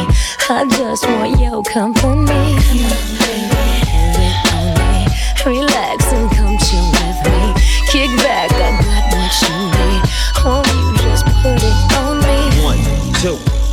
I 0.50 0.66
just 0.78 1.06
want 1.06 1.40
your 1.40 1.62
company. 1.64 2.58
It 2.58 4.24
on. 4.26 4.29
Relax 5.50 6.14
and 6.14 6.30
come 6.30 6.56
chill 6.60 6.86
with 6.92 7.18
me. 7.26 7.54
Kick 7.90 8.16
back, 8.18 8.52
I 8.54 8.70
got 8.86 9.10
what 9.18 9.34
you 9.42 9.56
need. 9.74 10.02
Won't 10.46 10.68
you 10.68 10.94
just 11.02 11.26
put 11.42 11.58
it 11.58 11.74
on 11.98 12.22
me? 12.22 12.38
One, 12.62 12.78
two, 13.18 13.59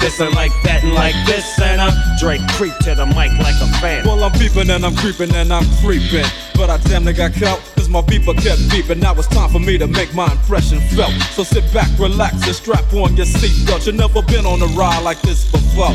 this 0.00 0.18
and 0.18 0.34
like 0.34 0.50
that 0.64 0.82
and 0.82 0.92
like 0.92 1.14
this 1.24 1.60
and 1.60 1.80
uh, 1.80 1.92
Drake 2.18 2.40
creep 2.58 2.74
to 2.78 2.96
the 2.96 3.06
mic 3.06 3.30
like 3.38 3.54
a 3.62 3.68
fan. 3.78 4.04
Well, 4.04 4.24
I'm 4.24 4.32
peeping 4.32 4.70
and 4.70 4.84
I'm 4.84 4.96
creeping 4.96 5.32
and 5.36 5.52
I'm 5.52 5.64
creeping. 5.80 6.26
But 6.54 6.68
I 6.68 6.78
damn 6.78 7.04
near 7.04 7.14
got 7.14 7.32
caught, 7.34 7.60
cause 7.76 7.88
my 7.88 8.00
beeper 8.00 8.34
kept 8.34 8.58
beeping. 8.74 8.98
Now 8.98 9.14
it's 9.14 9.28
time 9.28 9.50
for 9.50 9.60
me 9.60 9.78
to 9.78 9.86
make 9.86 10.12
my 10.14 10.26
impression 10.32 10.80
felt. 10.96 11.12
So 11.30 11.44
sit 11.44 11.62
back, 11.72 11.86
relax, 12.00 12.44
and 12.44 12.56
strap 12.56 12.92
on 12.92 13.16
your 13.16 13.26
seatbelt. 13.26 13.86
You've 13.86 13.94
never 13.94 14.22
been 14.22 14.44
on 14.44 14.60
a 14.60 14.66
ride 14.74 15.04
like 15.04 15.20
this 15.22 15.48
before. 15.48 15.94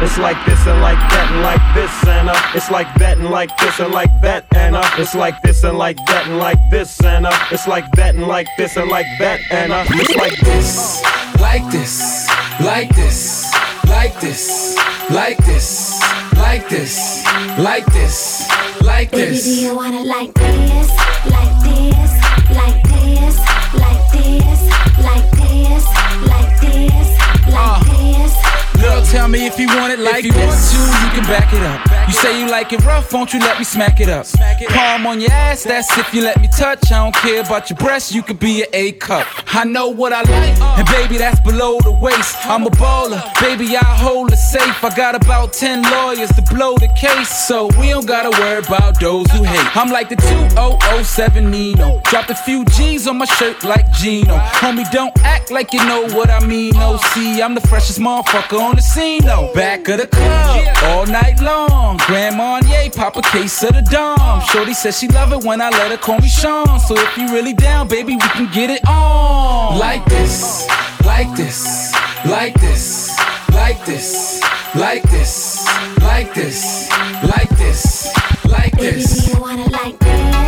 It's 0.00 0.16
like 0.18 0.38
this 0.46 0.66
and 0.66 0.80
like 0.80 0.98
that 1.10 1.30
and 1.32 1.42
like 1.42 1.74
this 1.74 2.06
and 2.06 2.28
uh, 2.28 2.40
it's 2.54 2.70
like 2.70 2.86
that 2.98 3.18
and 3.18 3.30
like 3.30 3.50
this 3.58 3.80
and 3.80 3.92
like 3.92 4.10
that 4.22 4.44
and 4.54 4.76
uh, 4.76 4.82
it's 4.96 5.14
like 5.14 5.40
this 5.42 5.64
and 5.64 5.76
like 5.76 5.96
that 6.06 6.26
and 6.28 6.38
like 6.38 6.58
this 6.70 7.02
and 7.02 7.26
uh, 7.26 7.32
it's 7.50 7.66
like 7.66 7.90
that 7.92 8.14
and 8.14 8.26
like 8.26 8.46
this 8.56 8.76
and 8.76 8.88
like 8.90 9.06
that 9.18 9.40
and 9.50 9.72
uh, 9.72 9.84
it's 9.88 10.14
like 10.14 10.38
this. 10.38 11.02
like 11.40 11.70
this, 11.70 12.28
like 12.60 12.88
this, 12.94 13.52
like 13.88 14.20
this, 14.20 14.76
like 15.10 15.38
this, 15.38 15.98
like 16.36 16.68
this, 16.68 17.24
like 17.58 17.86
this, 17.86 18.48
like 18.82 19.10
Baby, 19.10 19.40
do 19.40 19.50
you 19.50 19.74
wanna 19.76 20.02
like 20.04 20.32
this, 20.34 20.88
like 21.26 21.54
this, 21.64 22.12
like 22.50 22.82
this, 22.84 23.38
like 23.74 24.12
this, 24.12 24.62
like 25.02 25.30
this, 25.32 25.84
like 26.28 26.60
this, 26.60 27.06
like 27.48 27.86
this? 27.86 28.47
Girl, 28.80 29.02
tell 29.02 29.28
me 29.28 29.46
if 29.46 29.58
you 29.58 29.66
want 29.68 29.92
it 29.92 29.98
like 29.98 30.20
if 30.20 30.26
you 30.26 30.32
this. 30.32 30.46
want 30.46 30.60
to, 30.70 30.78
you 31.04 31.10
can 31.20 31.24
back 31.24 31.52
it 31.52 31.62
up. 31.62 32.08
You 32.08 32.14
say 32.14 32.40
you 32.40 32.48
like 32.48 32.72
it 32.72 32.84
rough, 32.84 33.12
won't 33.12 33.34
you 33.34 33.40
let 33.40 33.58
me 33.58 33.64
smack 33.64 34.00
it 34.00 34.08
up? 34.08 34.26
Palm 34.70 35.06
on 35.06 35.20
your 35.20 35.30
ass, 35.30 35.64
that's 35.64 35.96
if 35.98 36.14
you 36.14 36.22
let 36.22 36.40
me 36.40 36.48
touch. 36.48 36.90
I 36.90 37.04
don't 37.04 37.14
care 37.14 37.42
about 37.42 37.68
your 37.68 37.76
breasts, 37.76 38.14
you 38.14 38.22
could 38.22 38.38
be 38.38 38.62
an 38.62 38.68
A 38.72 38.92
cup. 38.92 39.26
I 39.54 39.64
know 39.64 39.88
what 39.88 40.12
I 40.12 40.22
like, 40.22 40.58
and 40.78 40.88
baby, 40.88 41.18
that's 41.18 41.40
below 41.40 41.78
the 41.80 41.92
waist. 41.92 42.36
I'm 42.46 42.66
a 42.66 42.70
baller, 42.70 43.20
baby, 43.40 43.76
I 43.76 43.84
hold 43.84 44.32
it 44.32 44.36
safe. 44.36 44.82
I 44.84 44.94
got 44.96 45.14
about 45.14 45.52
10 45.52 45.82
lawyers 45.82 46.30
to 46.30 46.42
blow 46.54 46.76
the 46.76 46.88
case, 46.96 47.28
so 47.46 47.66
we 47.78 47.90
don't 47.90 48.06
gotta 48.06 48.30
worry 48.40 48.58
about 48.64 49.00
those 49.00 49.30
who 49.32 49.42
hate. 49.42 49.76
I'm 49.76 49.90
like 49.90 50.08
the 50.08 50.16
2007 50.16 51.50
Nino. 51.50 52.00
Dropped 52.04 52.30
a 52.30 52.34
few 52.34 52.64
G's 52.66 53.06
on 53.06 53.18
my 53.18 53.24
shirt 53.26 53.64
like 53.64 53.90
Gino. 53.92 54.36
Homie, 54.36 54.90
don't 54.92 55.12
act 55.24 55.50
like 55.50 55.72
you 55.72 55.84
know 55.84 56.06
what 56.16 56.30
I 56.30 56.44
mean. 56.46 56.74
No, 56.74 56.96
see, 57.12 57.42
I'm 57.42 57.54
the 57.54 57.60
freshest 57.60 57.98
motherfucker 57.98 58.67
on 58.68 58.76
the 58.76 58.82
scene, 58.82 59.24
no. 59.24 59.52
Back 59.54 59.88
of 59.88 59.98
the 59.98 60.06
club, 60.06 60.66
all 60.84 61.06
night 61.06 61.40
long. 61.40 61.96
Grand 62.06 62.36
Marnier, 62.36 62.90
pop 62.90 63.16
a 63.16 63.22
case 63.22 63.62
of 63.62 63.74
the 63.74 63.82
Dom. 63.82 64.40
Shorty 64.52 64.74
says 64.74 64.98
she 64.98 65.08
love 65.08 65.32
it 65.32 65.44
when 65.44 65.60
I 65.60 65.70
let 65.70 65.90
her 65.90 65.96
call 65.96 66.18
me 66.18 66.28
Sean. 66.28 66.78
So 66.80 66.94
if 66.96 67.16
you 67.16 67.32
really 67.32 67.54
down, 67.54 67.88
baby, 67.88 68.14
we 68.14 68.28
can 68.36 68.52
get 68.52 68.70
it 68.70 68.86
on. 68.86 69.78
Like 69.78 70.04
this, 70.06 70.68
like 71.04 71.34
this, 71.36 71.92
like 72.26 72.54
this, 72.60 73.16
like 73.52 73.84
this, 73.86 74.40
like 74.74 75.02
this, 75.10 75.66
like 76.02 76.34
this, 76.34 76.90
like 77.24 77.48
this, 77.56 78.12
like 78.44 78.72
Baby, 78.76 78.96
this. 78.96 79.26
do 79.26 79.32
you 79.32 79.40
wanna 79.40 79.68
like 79.70 79.98
this, 79.98 80.47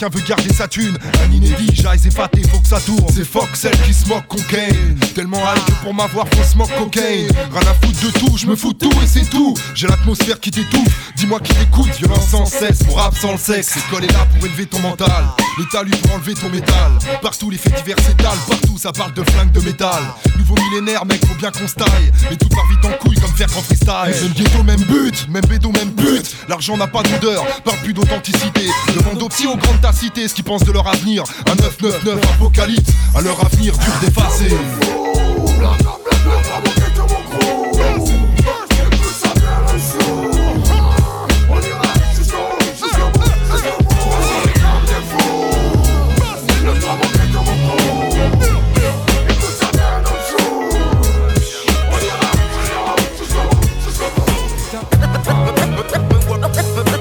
chacun 0.00 0.16
veut 0.16 0.24
garder 0.26 0.52
sa 0.52 0.66
thune. 0.66 0.96
Un 1.22 1.32
inédit, 1.32 1.70
j'aille 1.74 1.98
faté, 1.98 2.42
faut 2.48 2.58
que 2.58 2.68
ça 2.68 2.80
tourne. 2.80 3.04
C'est 3.14 3.24
fuck 3.24 3.48
celle 3.54 3.76
qui 3.82 3.92
se 3.92 4.08
moque 4.08 4.26
cocaine. 4.28 4.98
Tellement 5.14 5.38
high 5.38 5.64
que 5.64 5.72
pour 5.82 5.92
m'avoir, 5.94 6.26
faut 6.28 6.42
smoke 6.42 6.72
cocaine. 6.78 7.28
Rien 7.50 7.70
à 7.70 7.74
foutre 7.74 8.00
de 8.00 8.18
tout, 8.18 8.36
je 8.36 8.46
me 8.46 8.56
fous 8.56 8.72
de 8.72 8.78
tout 8.78 9.02
et 9.02 9.06
c'est 9.06 9.28
tout. 9.28 9.54
J'ai 9.74 9.88
l'atmosphère 9.88 10.40
qui 10.40 10.50
t'étouffe. 10.50 11.12
Dis-moi 11.16 11.40
qui 11.40 11.52
t'écoute, 11.54 11.90
violence 11.98 12.28
sans 12.28 12.46
cesse. 12.46 12.86
Mon 12.86 12.94
rap 12.94 13.16
sans 13.16 13.32
le 13.32 13.38
sexe, 13.38 13.76
l'école 13.76 14.04
est 14.04 14.12
là 14.12 14.26
pour 14.26 14.46
élever 14.46 14.66
ton 14.66 14.78
mental. 14.78 15.24
L'état 15.58 15.82
lui 15.82 15.92
pour 15.92 16.14
enlever 16.14 16.34
ton 16.34 16.48
métal. 16.48 16.92
Partout 17.22 17.50
les 17.50 17.58
faits 17.58 17.74
divers 17.76 17.98
s'étalent, 18.00 18.38
partout 18.48 18.78
ça 18.78 18.92
parle 18.92 19.12
de 19.14 19.22
flingue 19.30 19.52
de 19.52 19.60
métal. 19.60 20.02
Nouveau 20.38 20.54
millénaire, 20.54 21.04
mec, 21.04 21.24
faut 21.26 21.34
bien 21.34 21.50
qu'on 21.50 21.66
se 21.66 21.74
taille. 21.74 22.12
Mais 22.30 22.36
tout 22.36 22.48
part 22.48 22.66
vite 22.68 22.84
en 22.84 22.92
couille 23.04 23.16
comme 23.16 23.34
faire 23.34 23.48
grand 23.48 23.62
freestyle. 23.62 24.22
Même 24.22 24.32
ghetto, 24.32 24.62
même 24.62 24.82
but, 24.82 25.28
même 25.28 25.44
bédo, 25.46 25.70
même 25.72 25.90
but. 25.90 26.34
L'argent 26.48 26.76
n'a 26.76 26.86
pas 26.86 27.02
d'odeur, 27.02 27.44
parle 27.64 27.78
plus 27.78 27.92
d'authenticité. 27.92 28.68
Demande 28.96 29.22
aux 29.22 29.28
petits, 29.28 29.46
aux 29.46 29.56
grandes 29.56 29.80
ta 29.80 29.92
cité 29.92 30.28
ce 30.28 30.34
qu'ils 30.34 30.44
pensent 30.44 30.64
de 30.64 30.72
leur 30.72 30.86
avenir. 30.86 31.24
Un 31.46 31.54
999 31.54 32.20
apocalypse, 32.34 32.90
à 33.14 33.20
leur 33.20 33.44
avenir 33.44 33.76
dur 33.76 33.92
d'effacer. 34.00 34.56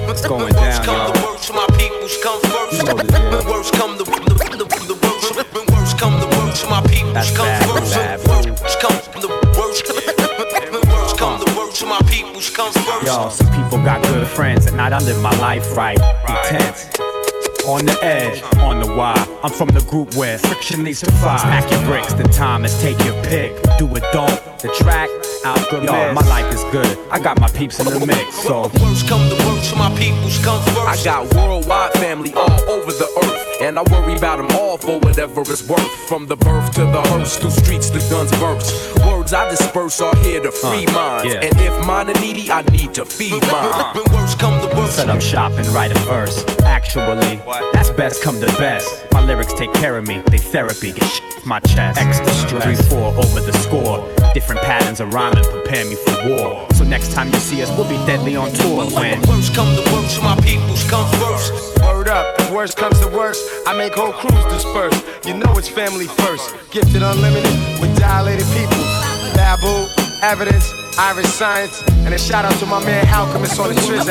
It's 0.10 0.28
going 0.28 0.54
down, 0.54 0.86
y'all. 0.86 1.14
My 1.54 1.66
peoples 1.78 2.18
come 2.22 2.42
first. 2.42 2.84
Worst 2.84 3.74
come 3.74 3.98
the 3.98 4.04
worst. 4.06 4.30
Worst 5.72 5.98
come 5.98 6.20
the 6.20 6.28
worst, 6.28 6.70
my 6.70 6.82
peoples 6.82 7.24
come 7.34 7.50
first. 7.64 7.96
Worst 7.98 8.26
come 8.84 9.22
the 9.22 9.30
worst. 9.58 9.88
When 10.72 10.82
worst 10.90 11.18
come 11.18 11.40
the 11.40 11.46
worst, 11.58 11.86
my 11.86 12.00
peoples 12.08 12.50
come 12.50 12.72
first. 12.74 13.06
Yo, 13.06 13.30
some 13.30 13.50
people 13.52 13.84
got 13.84 14.02
good 14.04 14.28
friends, 14.28 14.66
and 14.68 14.80
I 14.80 14.90
done 14.90 15.06
live 15.06 15.22
my 15.22 15.36
life 15.40 15.76
right. 15.76 16.00
Intense. 16.28 16.88
On 17.68 17.86
the 17.86 17.98
edge, 18.04 18.42
on 18.60 18.80
the 18.80 18.88
wire. 18.96 19.16
I'm 19.44 19.52
from 19.52 19.70
the 19.70 19.82
group 19.82 20.16
where 20.16 20.38
friction 20.38 20.84
leads 20.84 21.02
to 21.02 21.12
fire. 21.14 21.40
Smack 21.40 21.72
your 21.72 21.82
bricks, 21.86 22.14
the 22.14 22.24
time 22.24 22.66
is 22.66 22.80
take 22.82 23.00
your 23.06 23.16
pick. 23.24 23.54
Do 23.78 23.88
it, 23.96 24.04
don't. 24.12 24.42
The 24.60 24.70
track, 24.78 25.10
out 25.46 25.70
good. 25.70 25.84
Yo, 25.84 26.14
my 26.14 26.22
life 26.28 26.54
is 26.54 26.64
good. 26.72 26.98
I 27.12 27.20
got 27.20 27.40
my 27.40 27.48
peeps 27.50 27.80
in 27.80 27.86
the 27.86 28.06
mix, 28.06 28.36
so. 28.44 28.64
Worst 28.82 29.08
come 29.08 29.28
the 29.30 29.36
worst, 29.48 29.76
my 29.76 29.90
peoples 29.98 30.38
come 30.44 30.62
first. 30.66 30.80
I 30.80 31.04
got 31.04 31.34
worldwide 31.34 31.94
family 31.94 32.34
all 32.34 32.62
over 32.70 32.92
the 32.92 33.08
earth. 33.24 33.46
And 33.62 33.78
I 33.78 33.84
worry 33.92 34.16
about 34.16 34.38
them 34.38 34.48
all 34.58 34.78
for 34.78 35.00
whatever 35.00 35.42
it's 35.42 35.68
worth. 35.68 35.90
From 36.08 36.28
the 36.28 36.36
birth 36.38 36.72
to 36.76 36.82
the 36.86 37.02
hearse, 37.10 37.38
through 37.38 37.52
streets 37.52 37.90
the 37.90 38.00
guns 38.10 38.32
burst. 38.40 38.74
Words 39.06 39.34
I 39.34 39.50
disperse 39.50 40.00
are 40.02 40.16
here 40.18 40.42
to 40.42 40.52
free 40.52 40.86
Uh, 40.88 40.92
minds. 40.94 41.34
yeah. 41.34 41.42
And 41.42 41.60
if 41.60 41.86
mine 41.86 42.10
are 42.10 42.20
needy, 42.22 42.50
I 42.52 42.62
need 42.72 42.94
to 42.96 43.06
feed 43.06 43.42
mine. 43.52 43.96
When 43.96 44.06
worst 44.14 44.40
come 44.40 44.60
the 44.62 44.74
worst. 44.76 44.96
Set 44.96 45.10
up 45.10 45.22
shop 45.22 45.52
and 45.58 45.68
write 45.68 45.92
a 45.92 46.00
verse. 46.00 46.44
Actually, 46.64 47.42
that's 47.74 47.90
best 47.92 48.24
come 48.24 48.40
to 48.40 48.48
best. 48.58 49.06
My 49.12 49.22
lyrics 49.26 49.54
take 49.54 49.74
care 49.74 49.98
of 49.98 50.08
me, 50.08 50.22
they 50.28 50.38
therapy, 50.38 50.92
get 50.94 51.04
shit 51.04 51.24
off 51.38 51.46
my 51.46 51.60
chest. 51.60 52.00
Extra 52.00 52.30
stress, 52.34 52.64
3 52.64 52.76
4 52.76 53.14
over 53.18 53.40
the 53.42 53.54
score. 53.60 54.08
Different 54.34 54.62
patterns 54.62 55.00
of 55.00 55.14
rhyming 55.14 55.44
prepare 55.44 55.86
me 55.86 55.96
for 55.96 56.30
war. 56.30 56.68
So 56.76 56.84
next 56.84 57.14
time 57.14 57.28
you 57.28 57.40
see 57.40 57.64
us, 57.64 57.70
we'll 57.76 57.90
be 57.90 57.98
deadly 58.06 58.36
on 58.36 58.52
tour 58.54 58.86
when. 58.86 59.22
Worst 59.24 59.56
come 59.56 59.74
the 59.76 59.82
worst, 59.92 60.22
my 60.22 60.36
peoples 60.42 60.88
come 60.90 61.10
first. 61.18 61.52
Word 61.82 62.08
up, 62.08 62.40
if 62.40 62.52
worst 62.52 62.78
comes 62.78 63.00
to 63.00 63.08
worst, 63.08 63.42
I 63.66 63.76
make 63.76 63.94
whole 63.94 64.14
crews 64.14 64.46
disperse. 64.46 65.02
You 65.26 65.34
know 65.34 65.52
it's 65.58 65.68
family 65.68 66.06
first. 66.06 66.54
Gifted 66.72 67.02
unlimited 67.02 67.82
with 67.82 67.98
dilated 67.98 68.46
people. 68.54 68.84
Babu, 69.34 69.90
evidence, 70.22 70.74
Irish 71.00 71.28
science, 71.28 71.82
and 72.06 72.14
a 72.14 72.20
shout 72.20 72.46
out 72.46 72.54
to 72.60 72.66
my 72.66 72.84
man 72.86 73.08
Alchemist 73.08 73.60
on 73.60 73.74
the 73.74 73.82
Triz 73.82 74.06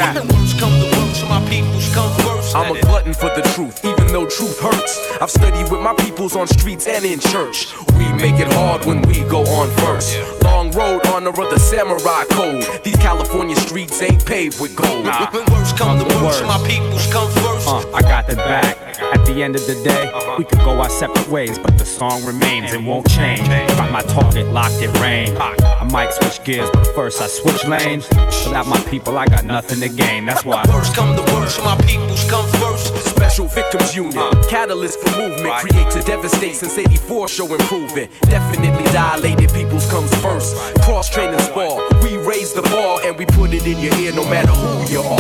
app. 1.23 1.43
Worst 1.43 1.45
come 1.45 1.45
the 1.45 1.45
worst, 1.45 1.45
my 1.45 1.51
peoples 1.51 1.95
come 1.95 2.13
first. 2.23 2.57
I'm 2.57 2.77
a 2.77 2.81
glutton 2.81 3.15
for 3.15 3.31
the 3.35 3.43
truth, 3.55 3.85
even 3.85 4.07
though 4.09 4.27
truth 4.27 4.59
hurts. 4.61 5.21
I've 5.21 5.31
studied 5.31 5.71
with 5.71 5.81
my 5.81 5.95
peoples 5.95 6.37
on 6.37 6.47
streets 6.47 6.87
and 6.87 7.05
in 7.05 7.21
church. 7.21 7.75
We 7.97 8.13
make 8.13 8.41
it 8.41 8.53
hard 8.53 8.85
when 8.85 9.03
we 9.03 9.21
go 9.25 9.41
on 9.43 9.71
first. 9.79 10.19
Long 10.43 10.71
road, 10.73 11.07
honor 11.07 11.31
of 11.31 11.51
the 11.51 11.59
samurai 11.59 12.25
code. 12.31 12.65
These 12.85 12.97
California 12.97 13.57
streets 13.57 14.01
ain't 14.03 14.25
paved 14.25 14.61
with 14.61 14.77
gold. 14.77 15.05
When 15.05 15.45
worst 15.53 15.77
come 15.77 15.99
the 15.99 16.05
worst, 16.23 16.45
my 16.45 16.59
peoples 16.67 17.07
come 17.13 17.31
first. 17.33 17.69
Uh, 17.69 17.85
I 17.93 18.03
got 18.03 18.27
the 18.27 18.37
back. 18.37 18.77
At 19.01 19.25
the 19.27 19.43
end 19.43 19.57
of 19.57 19.67
the 19.67 19.75
day, 19.85 20.11
we 20.37 20.45
could 20.45 20.59
go 20.59 20.81
our 20.81 20.91
separate 20.91 21.29
ways, 21.29 21.59
but 21.59 21.79
the 21.79 21.85
song 21.85 22.25
remains 22.25 22.73
and 22.73 22.87
won't 22.87 23.09
change. 23.09 23.47
Got 23.49 23.93
my 23.93 24.03
target 24.03 24.47
locked 24.49 24.83
in 24.83 24.93
range. 24.95 25.37
I 25.39 25.85
might 25.91 26.13
switch 26.13 26.43
gears, 26.45 26.69
but 26.73 26.87
first 26.95 27.23
I 27.23 27.27
switch 27.27 27.65
lanes. 27.65 28.09
Without 28.45 28.67
my 28.67 28.81
people, 28.91 29.17
I 29.17 29.27
got 29.27 29.45
nothing 29.45 29.81
to 29.81 29.89
gain. 29.89 30.27
That's 30.27 30.45
why. 30.45 30.65
Worst 30.69 30.95
come 30.95 31.08
the 31.17 31.23
worst, 31.35 31.63
my 31.65 31.77
peoples 31.87 32.25
come 32.29 32.47
first. 32.61 32.95
Special 33.09 33.47
Victims 33.47 33.95
Union, 33.95 34.19
uh. 34.19 34.43
catalyst 34.49 34.99
for 35.01 35.11
movement, 35.19 35.55
create 35.57 35.91
to 35.91 36.03
devastate 36.03 36.57
since 36.57 36.79
84 36.79 37.29
show 37.29 37.53
improvement. 37.55 38.11
Definitely 38.23 38.85
dilated 38.93 39.53
peoples 39.53 39.89
comes 39.91 40.15
first. 40.17 40.57
Cross 40.83 41.11
training 41.11 41.39
spar, 41.41 41.81
we 42.03 42.17
raise 42.17 42.53
the 42.53 42.63
bar 42.63 43.01
and 43.05 43.17
we 43.17 43.27
put 43.27 43.53
it 43.53 43.67
in 43.67 43.79
your 43.79 43.95
ear 43.97 44.13
no 44.13 44.25
matter 44.29 44.53
who 44.53 44.93
you 44.93 45.01
are. 45.01 45.19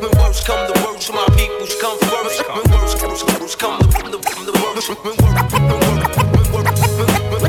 When 0.00 0.12
worst 0.18 0.46
come 0.46 0.66
the 0.66 0.74
worst, 0.84 1.12
my 1.12 1.26
peoples 1.36 1.74
come 1.80 1.98
first. 1.98 2.42
When 2.48 2.64
worst 2.72 3.58
come 3.58 3.78
the, 3.80 3.86
the, 4.10 4.18
the 4.18 4.52
worst. 4.62 4.88
When 4.88 5.16
worst, 5.16 5.52
when 5.52 5.68
worst, 5.70 6.06
when 6.42 7.40
worst, 7.40 7.45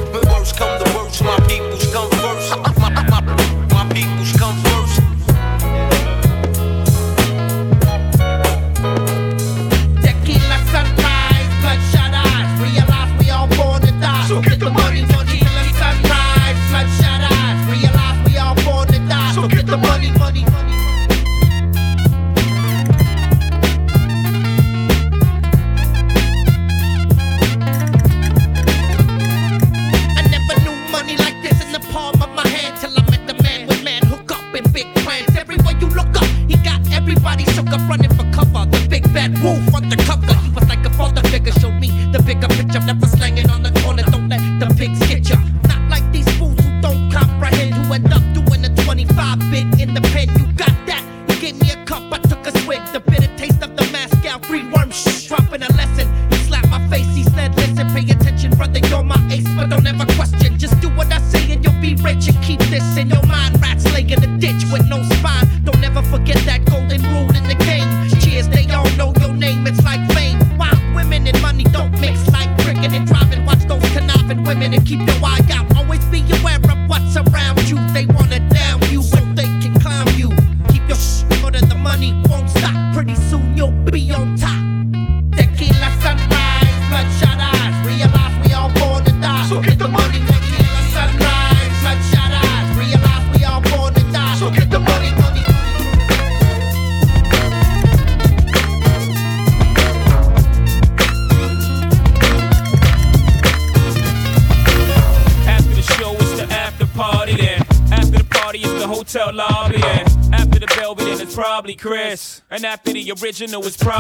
original, 113.22 113.66
it's 113.66 113.78
probably 113.78 113.97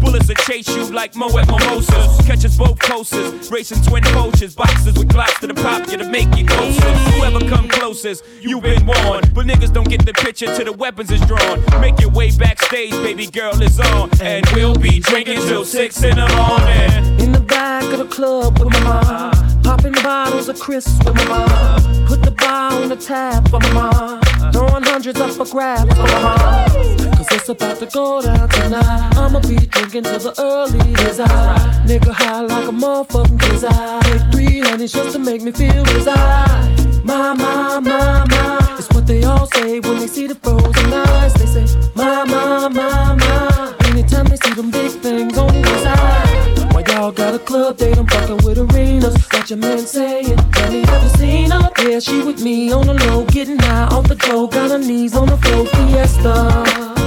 bullets 0.00 0.26
that 0.28 0.38
chase 0.38 0.68
you 0.68 0.84
like 0.90 1.14
Mo 1.16 1.28
at 1.38 1.46
Mimosas. 1.46 2.26
Catch 2.26 2.44
us 2.44 2.56
both 2.56 2.78
closest, 2.78 3.50
racing 3.50 3.82
twin 3.82 4.02
poachers. 4.04 4.54
Boxes 4.54 4.94
with 4.98 5.08
glocks 5.08 5.38
to 5.40 5.46
the 5.46 5.54
pop 5.54 5.88
you 5.90 5.96
to 5.96 6.08
make 6.08 6.34
you 6.36 6.46
closer. 6.46 6.90
Whoever 7.12 7.40
come 7.48 7.68
closest, 7.68 8.24
you 8.40 8.60
been 8.60 8.86
warned. 8.86 9.34
But 9.34 9.46
niggas 9.46 9.72
don't 9.72 9.88
get 9.88 10.04
the 10.04 10.12
picture 10.12 10.46
till 10.54 10.64
the 10.64 10.72
weapons 10.72 11.10
is 11.10 11.20
drawn. 11.22 11.62
Make 11.80 12.00
your 12.00 12.10
way 12.10 12.30
backstage, 12.30 12.92
baby 12.92 13.26
girl 13.26 13.60
is 13.62 13.78
on. 13.80 14.10
And 14.20 14.46
we'll 14.54 14.76
be 14.76 15.00
drinking 15.00 15.40
till 15.48 15.64
six 15.64 16.02
in 16.02 16.16
the 16.16 16.28
morning. 16.36 17.20
In 17.20 17.32
the 17.32 17.40
back 17.40 17.84
of 17.84 17.98
the 17.98 18.06
club 18.06 18.58
with 18.58 18.72
my 18.72 18.80
mom. 18.80 19.62
Popping 19.62 19.92
bottles 19.92 20.48
of 20.48 20.58
crisps 20.58 20.96
with 21.04 21.14
my 21.14 21.24
mom. 21.26 22.06
Put 22.06 22.22
the 22.22 22.30
bar 22.30 22.72
on 22.72 22.88
the 22.88 22.96
tap 22.96 23.48
for 23.48 23.60
my 23.60 23.72
mom. 23.72 24.52
Throwing 24.52 24.82
hundreds 24.82 25.20
up 25.20 25.30
for 25.30 25.44
grabs 25.44 25.94
for 25.94 26.02
my 26.02 26.22
mom. 26.22 27.07
Cause 27.18 27.32
it's 27.32 27.48
about 27.48 27.80
to 27.80 27.86
go 27.86 28.22
down 28.22 28.48
tonight. 28.48 29.16
I'ma 29.16 29.40
be 29.40 29.56
drinking 29.56 30.04
till 30.04 30.20
the 30.20 30.34
early 30.38 30.78
days. 30.94 31.18
I 31.18 31.26
nigga 31.84 32.12
high 32.12 32.42
like 32.42 32.68
a 32.68 32.70
motherfucking 32.70 33.40
kiss. 33.40 33.64
I 33.64 34.00
take 34.04 34.30
three 34.30 34.60
honeys 34.60 34.92
just 34.92 35.14
to 35.14 35.18
make 35.18 35.42
me 35.42 35.50
feel 35.50 35.84
reside. 35.86 37.04
My, 37.04 37.34
my, 37.34 37.80
my, 37.80 38.24
my. 38.24 38.76
It's 38.78 38.88
what 38.94 39.08
they 39.08 39.24
all 39.24 39.48
say 39.48 39.80
when 39.80 39.98
they 39.98 40.06
see 40.06 40.28
the 40.28 40.36
frozen 40.36 40.92
eyes. 40.92 41.34
They 41.34 41.46
say, 41.46 41.66
my, 41.96 42.22
my, 42.22 42.68
my, 42.68 43.14
my. 43.16 43.47
Your 49.48 49.56
man 49.56 49.78
saying? 49.78 50.36
Have 50.36 50.74
you 50.74 50.82
ever 50.82 51.08
seen 51.16 51.50
her? 51.50 51.70
Yeah, 51.78 52.00
she 52.00 52.22
with 52.22 52.42
me 52.42 52.70
on 52.70 52.86
the 52.86 52.92
low, 52.92 53.24
getting 53.24 53.58
high 53.58 53.84
off 53.84 54.06
the 54.06 54.14
dough. 54.14 54.46
Got 54.46 54.72
her 54.72 54.78
knees 54.78 55.16
on 55.16 55.26
the 55.26 55.38
floor. 55.38 55.64
Fiesta. 55.64 56.98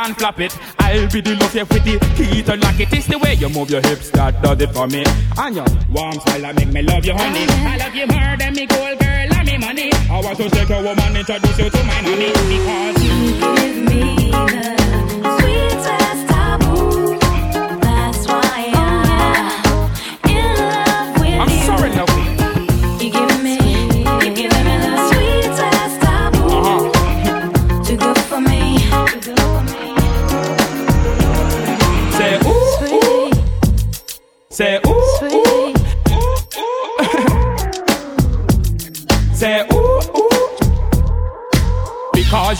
Nobody 0.00 0.14
can 0.14 0.14
flop 0.14 0.40
it. 0.40 0.58
I'll 0.78 1.10
be 1.10 1.20
the 1.20 1.36
love 1.36 1.54
with 1.54 1.84
the 1.84 2.24
heat 2.24 2.48
and 2.48 2.62
lock 2.62 2.80
it. 2.80 2.92
It's 2.92 3.06
the 3.06 3.18
way 3.18 3.34
you 3.34 3.48
move 3.48 3.70
your 3.70 3.80
hips 3.82 4.10
that 4.10 4.42
does 4.42 4.60
it 4.60 4.72
for 4.72 4.86
me. 4.86 5.04
And 5.36 5.56
your 5.56 5.66
warm 5.90 6.14
smile 6.20 6.40
that 6.42 6.54
make 6.56 6.68
me 6.68 6.82
love 6.82 7.04
you, 7.04 7.12
honey. 7.12 7.46
I 7.48 7.76
love 7.76 7.94
you 7.94 8.06
more 8.06 8.36
than 8.36 8.54
me 8.54 8.66
gold 8.66 8.98
girl 8.98 9.34
and 9.34 9.46
me 9.46 9.58
money. 9.58 9.90
I 10.10 10.20
want 10.22 10.36
to 10.38 10.50
take 10.50 10.70
a 10.70 10.82
woman, 10.82 11.16
introduce 11.16 11.58
you 11.58 11.70
to 11.70 11.84
my 11.84 12.00
honey. 12.04 12.32
Because 12.32 13.04
you 13.04 13.40
give 13.40 13.76
me 13.88 14.32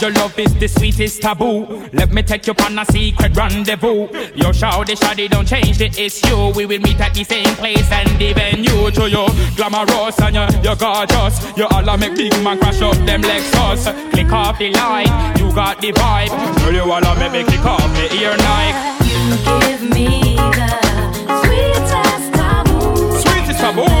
your 0.01 0.11
love 0.11 0.37
is 0.39 0.53
the 0.55 0.67
sweetest 0.67 1.21
taboo. 1.21 1.87
Let 1.93 2.11
me 2.11 2.23
take 2.23 2.47
you 2.47 2.53
on 2.65 2.79
a 2.79 2.85
secret 2.85 3.35
rendezvous. 3.35 4.07
Your 4.35 4.53
shawty 4.53 4.95
shawty 4.95 5.29
don't 5.29 5.47
change 5.47 5.79
it's 5.79 6.23
you. 6.23 6.51
We 6.55 6.65
will 6.65 6.79
meet 6.79 6.99
at 6.99 7.13
the 7.13 7.23
same 7.23 7.55
place 7.55 7.91
and 7.91 8.21
even 8.21 8.63
you 8.63 8.89
to 8.91 9.09
you. 9.09 9.27
Glamorous 9.55 10.19
and 10.21 10.35
you, 10.35 10.61
you're 10.63 10.75
gorgeous. 10.75 11.45
You 11.55 11.67
all 11.67 11.97
make 11.97 12.15
big 12.15 12.33
man 12.43 12.57
crash 12.59 12.81
up 12.81 12.95
them 13.05 13.21
Lexus. 13.21 14.11
Click 14.11 14.31
off 14.31 14.57
the 14.57 14.71
line, 14.71 15.37
you 15.37 15.53
got 15.53 15.79
the 15.79 15.91
vibe. 15.91 16.29
Girl, 16.59 16.73
you 16.73 16.91
all 16.91 17.15
make 17.17 17.31
me 17.31 17.43
kick 17.43 17.65
off 17.65 17.81
the 17.95 18.13
ear 18.15 18.35
knife. 18.37 18.77
Give 19.45 19.81
me 19.91 20.35
the 20.35 21.41
sweetest 21.43 22.33
taboo. 22.33 23.21
Sweetest 23.21 23.59
taboo. 23.59 24.00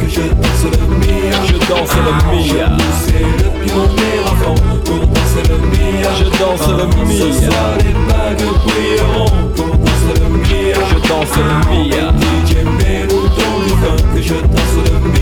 Que 0.00 0.08
je 0.08 0.20
danse 0.20 0.64
le 0.64 0.86
Mia. 0.98 1.38
Je 1.46 1.56
danse 1.68 1.94
le 1.96 2.12
Mia. 2.30 2.76
C'est 3.04 3.20
le 3.20 3.48
pour 4.84 5.06
danser 5.06 5.42
le 5.48 5.58
Mia. 5.68 6.10
Je 6.18 6.24
danse 6.38 6.68
le 6.68 6.86
Mia. 7.04 7.18
Ce 7.18 7.46
soir 7.46 7.70
les 7.78 7.94
bagues 8.12 8.46
brilleront 8.64 9.48
pour 9.54 9.70
danser 9.76 10.16
le 10.20 10.28
Mia. 10.38 10.78
Je 10.90 11.08
danse 11.08 11.36
le 11.36 11.44
Mia. 11.70 12.04
DJ 12.18 12.50
dans 13.04 13.58
du 13.64 13.72
funk 13.80 14.04
que 14.14 14.22
je 14.22 14.34
danse 14.34 14.76
le 14.84 15.08
Mia. 15.08 15.21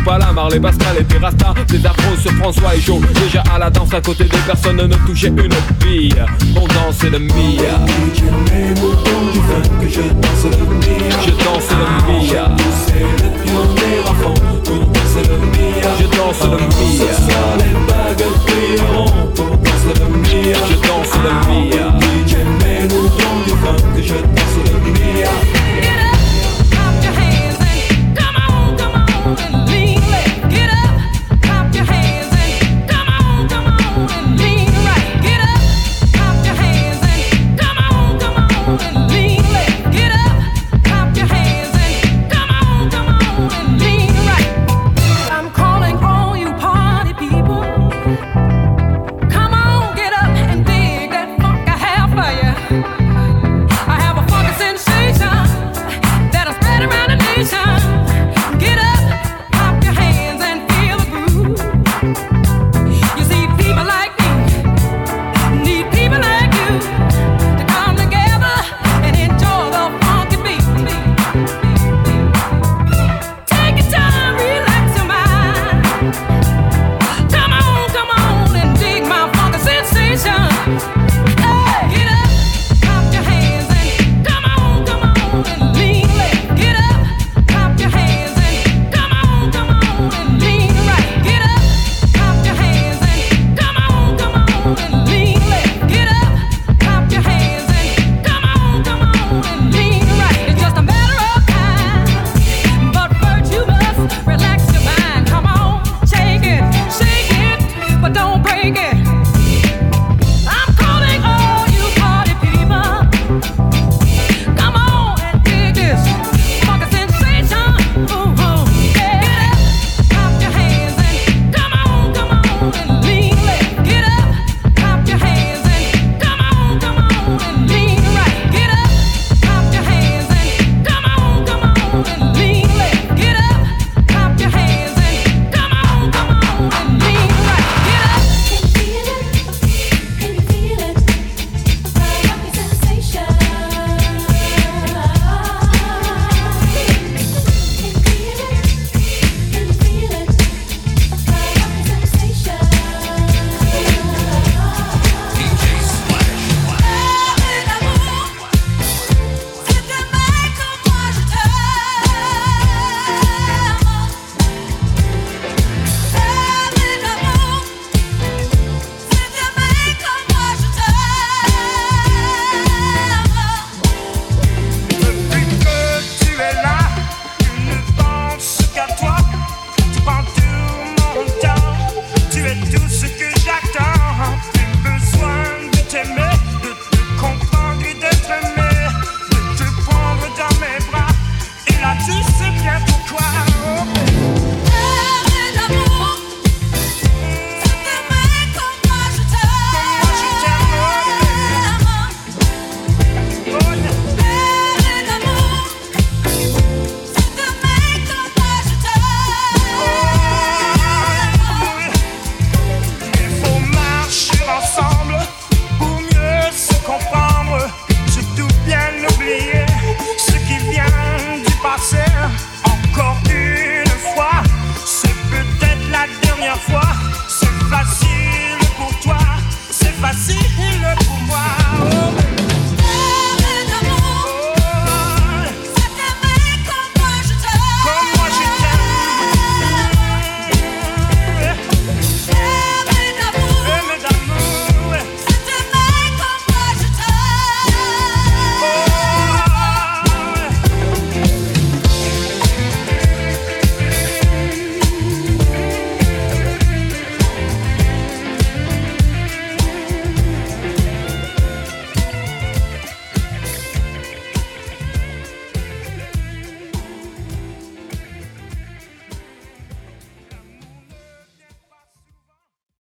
joue 0.00 0.04
pas 0.04 0.18
la 0.18 0.32
Marley 0.32 0.60
Pascal 0.60 0.96
et 0.98 1.04
Pirasta 1.04 1.54
Des 1.68 1.84
afros 1.86 2.16
sur 2.20 2.32
François 2.32 2.74
et 2.74 2.80
Joe 2.80 3.00
Déjà 3.22 3.42
à 3.54 3.58
la 3.58 3.70
danse 3.70 3.92
à 3.94 4.00
côté 4.00 4.24
des 4.24 4.38
personnes 4.38 4.76
ne 4.76 4.94
touchaient 5.06 5.28
une 5.28 5.52
fille 5.80 6.14
On 6.56 6.66
danse 6.66 7.02
le 7.02 7.18
Mia. 7.18 7.78
Je 11.22 11.30
danse 11.44 11.70
le 11.70 12.32
Mia. 12.32 12.48